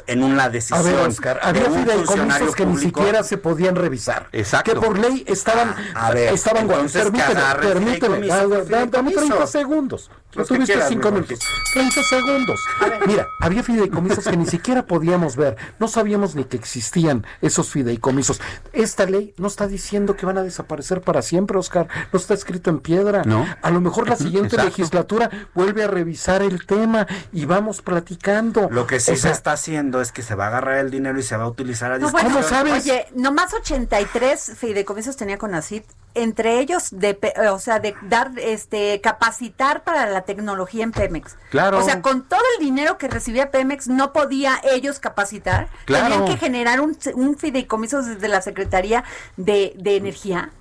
[0.08, 4.28] en una A decisión ver, Oscar, de había fideicomisos que ni siquiera se podían revisar.
[4.32, 4.74] Exacto.
[4.74, 9.20] Que por ley estaban, Ah, a ver, estaban entonces, Permíteme, permíteme, dame fideicomiso.
[9.20, 10.12] 30 segundos.
[10.44, 11.40] Que tuviste quieras, cinco mi minutos.
[11.74, 12.60] 30 segundos.
[13.06, 15.58] Mira, había fideicomisos que ni siquiera podíamos ver.
[15.80, 18.40] No sabíamos ni que existían esos fideicomisos.
[18.74, 21.88] Esta ley no está diciendo que van a desaparecer para siempre, Oscar.
[22.12, 23.24] No está escrito en piedra.
[23.24, 23.46] No.
[23.62, 24.70] A lo mejor la siguiente Exacto.
[24.70, 28.70] legislatura vuelve a revisar el tema y vamos platicando.
[28.72, 31.20] Lo que sí O se está haciendo es que se va a agarrar el dinero
[31.20, 32.40] y se va a utilizar a No, bueno,
[32.74, 35.86] Oye, nomás 83 fideicomisos tenía Conacit,
[36.18, 41.38] entre ellos de, eh, o sea, de dar este capacitar para la tecnología en Pemex.
[41.50, 41.80] Claro.
[41.80, 45.68] O sea, con todo el dinero que recibía Pemex no podía ellos capacitar.
[45.86, 46.16] Claro.
[46.16, 49.04] Tenían que generar un, un fideicomiso desde la Secretaría
[49.36, 50.52] de, de Energía.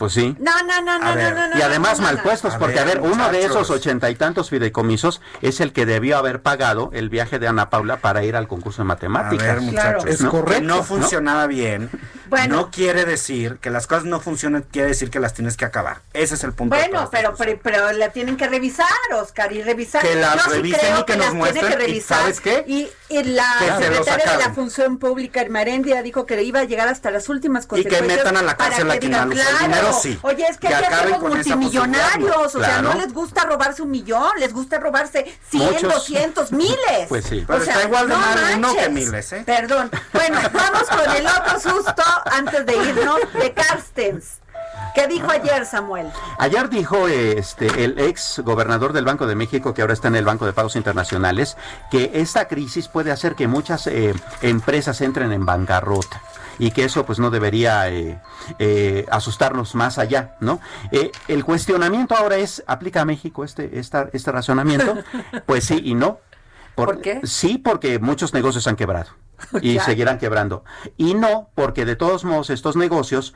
[0.00, 0.34] Pues sí.
[0.40, 1.58] No, no, no, no, no, no, no.
[1.58, 2.22] y además no, no, mal no.
[2.22, 5.74] puestos, A porque a ver, ver, uno de esos ochenta y tantos fideicomisos es el
[5.74, 8.86] que debió haber pagado el viaje de Ana Paula para ir al concurso de A
[8.86, 9.46] matemáticas.
[9.46, 10.30] ver, muchachos, Es ¿no?
[10.30, 10.82] correcto, que no ¿no?
[10.84, 11.90] funcionaba bien,
[12.30, 12.56] Bueno.
[12.56, 16.00] no quiere decir que las cosas no funcionen, quiere decir que las tienes que acabar.
[16.14, 16.76] Ese es el punto.
[16.76, 18.88] de Bueno, pero, pero, pero la tienen que revisar,
[19.20, 20.00] Oscar, y revisar.
[20.00, 22.20] Que la Yo sí revisen creo y que nos las muestren, que y revisar.
[22.20, 22.64] ¿sabes qué?
[22.66, 24.54] Y, la se secretaria de la.
[24.54, 28.18] Función Pública, Marendia, dijo que iba a llegar hasta las últimas Y que consecuencias.
[28.18, 30.18] metan a la para cárcel a quien claro, dinero, sí.
[30.22, 34.30] Oye, es que, Que aquí hacemos multimillonarios, o sea, no les gusta robarse un millón,
[34.38, 35.94] les gusta robarse 100, Muchos.
[35.94, 36.76] 200, miles.
[37.08, 37.44] Pues sí.
[37.46, 39.42] Pero O sea, está igual de no mal uno que miles, ¿eh?
[39.44, 39.90] Perdón.
[40.12, 44.39] Bueno, vamos con el otro susto antes de irnos de Carstens.
[44.94, 46.08] ¿Qué dijo ayer, Samuel?
[46.38, 50.24] Ayer dijo este el ex gobernador del Banco de México, que ahora está en el
[50.24, 51.56] Banco de Pagos Internacionales,
[51.90, 56.22] que esta crisis puede hacer que muchas eh, empresas entren en bancarrota
[56.58, 58.20] y que eso pues no debería eh,
[58.58, 60.60] eh, asustarnos más allá, ¿no?
[60.92, 64.96] Eh, el cuestionamiento ahora es, ¿aplica a México este, esta, este razonamiento?
[65.46, 66.18] Pues sí y no.
[66.74, 67.20] ¿Por qué?
[67.24, 69.10] Sí, porque muchos negocios han quebrado
[69.60, 69.84] y Ya.
[69.84, 70.64] seguirán quebrando.
[70.96, 73.34] Y no, porque de todos modos estos negocios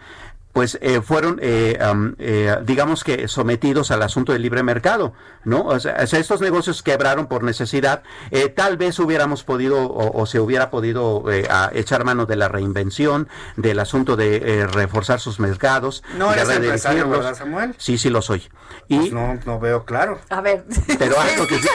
[0.55, 1.77] pues eh, fueron, eh,
[2.19, 5.13] eh, digamos que sometidos al asunto del libre mercado,
[5.45, 5.65] ¿no?
[5.67, 8.05] O sea, o sea, estos negocios quebraron por necesidad.
[8.31, 12.37] Eh, tal vez hubiéramos podido o, o se hubiera podido eh, a echar mano de
[12.37, 16.05] la reinvención, del asunto de eh, reforzar sus mercados.
[16.17, 17.19] No de eres empresario, redirigirlos.
[17.19, 17.75] ¿verdad, Samuel?
[17.77, 18.49] Sí, sí lo soy.
[18.87, 20.21] Y Pues no, no veo claro.
[20.31, 20.65] A ver.
[20.99, 21.69] Pero algo que sí-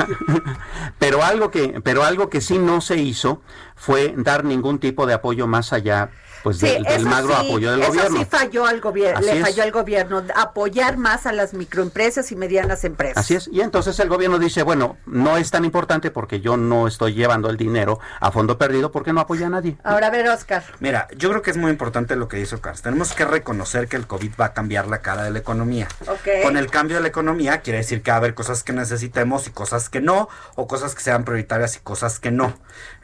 [0.98, 3.42] pero algo que pero algo que sí no se hizo
[3.74, 6.10] fue dar ningún tipo de apoyo más allá
[6.42, 8.18] pues Sí, del, magro sí, apoyo del eso gobierno.
[8.18, 9.40] sí falló al gobierno, le es.
[9.42, 13.16] falló al gobierno, apoyar más a las microempresas y medianas empresas.
[13.18, 16.86] Así es, y entonces el gobierno dice, bueno, no es tan importante porque yo no
[16.86, 19.76] estoy llevando el dinero a fondo perdido porque no apoya a nadie.
[19.84, 20.62] Ahora a ver, Oscar.
[20.80, 22.82] Mira, yo creo que es muy importante lo que hizo Carlos.
[22.82, 25.88] Tenemos que reconocer que el COVID va a cambiar la cara de la economía.
[26.08, 26.42] Ok.
[26.42, 29.46] Con el cambio de la economía quiere decir que va a haber cosas que necesitemos
[29.46, 32.54] y cosas que no, o cosas que sean prioritarias y cosas que no.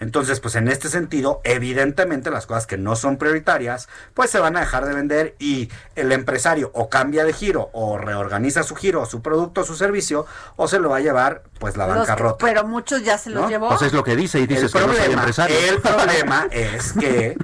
[0.01, 4.57] Entonces, pues en este sentido, evidentemente las cosas que no son prioritarias, pues se van
[4.57, 9.07] a dejar de vender y el empresario o cambia de giro o reorganiza su giro,
[9.07, 10.27] su producto, su servicio,
[10.57, 12.45] o se lo va a llevar pues la Los bancarrota.
[12.45, 13.49] pero muchos ya se los ¿No?
[13.49, 13.69] llevó.
[13.69, 15.57] Pues es lo que dice y dices el que no soy problema, empresario.
[15.69, 17.37] el problema es que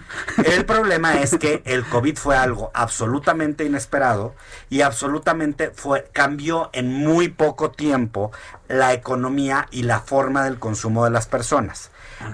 [0.45, 4.35] el problema es que el COVID fue algo absolutamente inesperado
[4.71, 8.31] y absolutamente fue cambió en muy poco tiempo
[8.69, 11.91] la economía y la forma del consumo de las personas.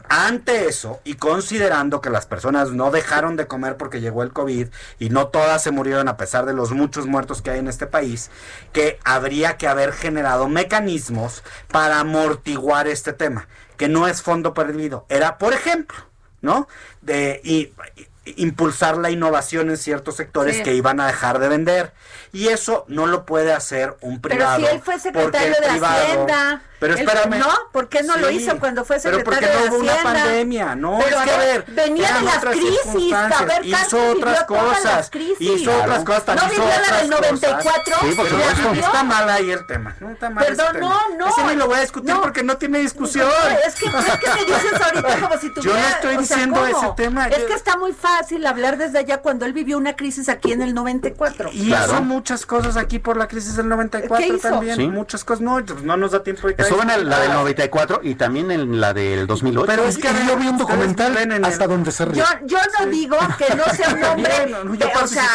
[0.08, 4.68] Ante eso, y considerando que las personas no dejaron de comer porque llegó el COVID
[4.98, 7.86] y no todas se murieron a pesar de los muchos muertos que hay en este
[7.86, 8.30] país,
[8.72, 15.06] que habría que haber generado mecanismos para amortiguar este tema, que no es fondo perdido.
[15.08, 15.98] Era, por ejemplo,
[16.40, 16.68] ¿no?
[17.00, 20.62] De y- y- impulsar la innovación en ciertos sectores Sí.
[20.62, 21.92] que iban a dejar de vender.
[22.32, 24.60] Y eso no lo puede hacer un Pero privado.
[24.60, 26.62] si él fue secretario de privado- Hacienda.
[26.80, 27.38] Pero espérame.
[27.38, 30.02] no, ¿por qué no lo hizo cuando fue pero secretario porque no de hubo una
[30.02, 34.10] pandemia, no, Pero es que a ver, venía de las otras crisis, a ver, hizo
[34.12, 37.30] otras cosas, hizo otras cosas, ¿No hizo vivió la otras del cosas.
[37.30, 37.96] 94?
[38.00, 38.70] Sí, por ¿La supuesto.
[38.70, 38.86] vivió?
[38.86, 39.94] Está mal ahí el tema.
[40.00, 40.88] No está mal Perdón, ese tema.
[41.10, 41.28] no, no.
[41.28, 42.20] Ese ni lo voy a discutir No.
[42.22, 43.28] porque no tiene discusión.
[43.28, 45.60] No, es que, es que me dices ahorita como si tuviera...
[45.80, 46.78] Yo no estoy o sea, diciendo ¿cómo?
[46.78, 49.96] ese tema, Es yo- que está muy fácil hablar desde allá cuando él vivió una
[49.96, 51.50] crisis aquí en el 94.
[51.52, 51.92] Y Claro.
[51.92, 54.48] hizo muchas cosas aquí por la crisis del 94 ¿Qué hizo?
[54.48, 54.76] también.
[54.76, 54.88] Sí.
[54.88, 55.40] Muchas cosas.
[55.42, 58.80] No, pues no nos da tiempo de Estuvo en la del 94 y también en
[58.80, 59.66] la del 2008.
[59.66, 62.20] Pero es que Y yo vi un documental el- hasta donde se ríe.
[62.20, 65.26] Yo, yo no digo que no sea un hombre, Bien, no, yo de- o sea,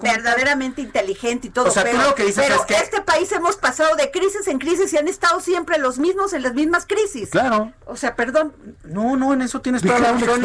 [0.00, 3.00] verdaderamente inteligente y todo, O sea, tú pero, lo que dices pero es que- este
[3.00, 6.54] país hemos pasado de crisis en crisis y han estado siempre los mismos en las
[6.54, 7.30] mismas crisis.
[7.30, 7.72] Claro.
[7.86, 8.52] O sea, perdón.
[8.84, 10.42] No, no, en eso tienes toda la razón.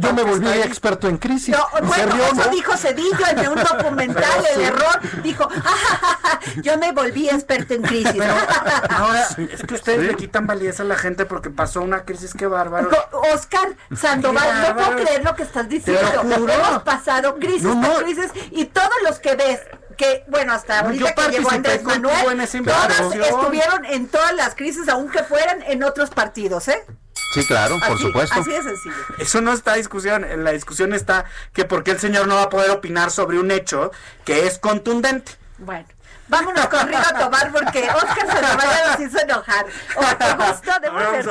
[0.00, 1.56] yo me volví experto en crisis.
[1.56, 2.48] No, bueno, eso ¿no?
[2.48, 5.00] dijo Cedillo en un documental, el error.
[5.22, 8.12] Dijo, "Ah, ja, ja, ja, yo me volví experto en crisis.
[8.16, 8.34] Pero
[8.90, 12.46] ahora, es que ustedes le quitan validez a la gente porque pasó una crisis que
[12.46, 12.90] bárbaro.
[13.32, 16.22] Oscar Sandoval, no puedo creer lo que estás diciendo.
[16.22, 17.92] Hemos pasado crisis No, no.
[17.94, 19.60] por crisis y todos los que ves
[19.96, 23.40] que bueno, hasta ahorita Yo que llegó Andrés Manuel, en esa todas investigación.
[23.40, 26.84] estuvieron en todas las crisis, aunque fueran en otros partidos, ¿eh?
[27.32, 28.40] Sí, claro, por Así- supuesto.
[28.40, 28.94] Así de sencillo.
[29.18, 30.26] Eso no está discusión.
[30.44, 33.50] La discusión está que por qué el señor no va a poder opinar sobre un
[33.50, 33.92] hecho
[34.24, 35.32] que es contundente.
[35.58, 35.86] Bueno,
[36.28, 39.66] vámonos con Río a tomar porque Oscar se nos vaya nos hizo enojar.
[39.96, 41.30] O te gusta de verte,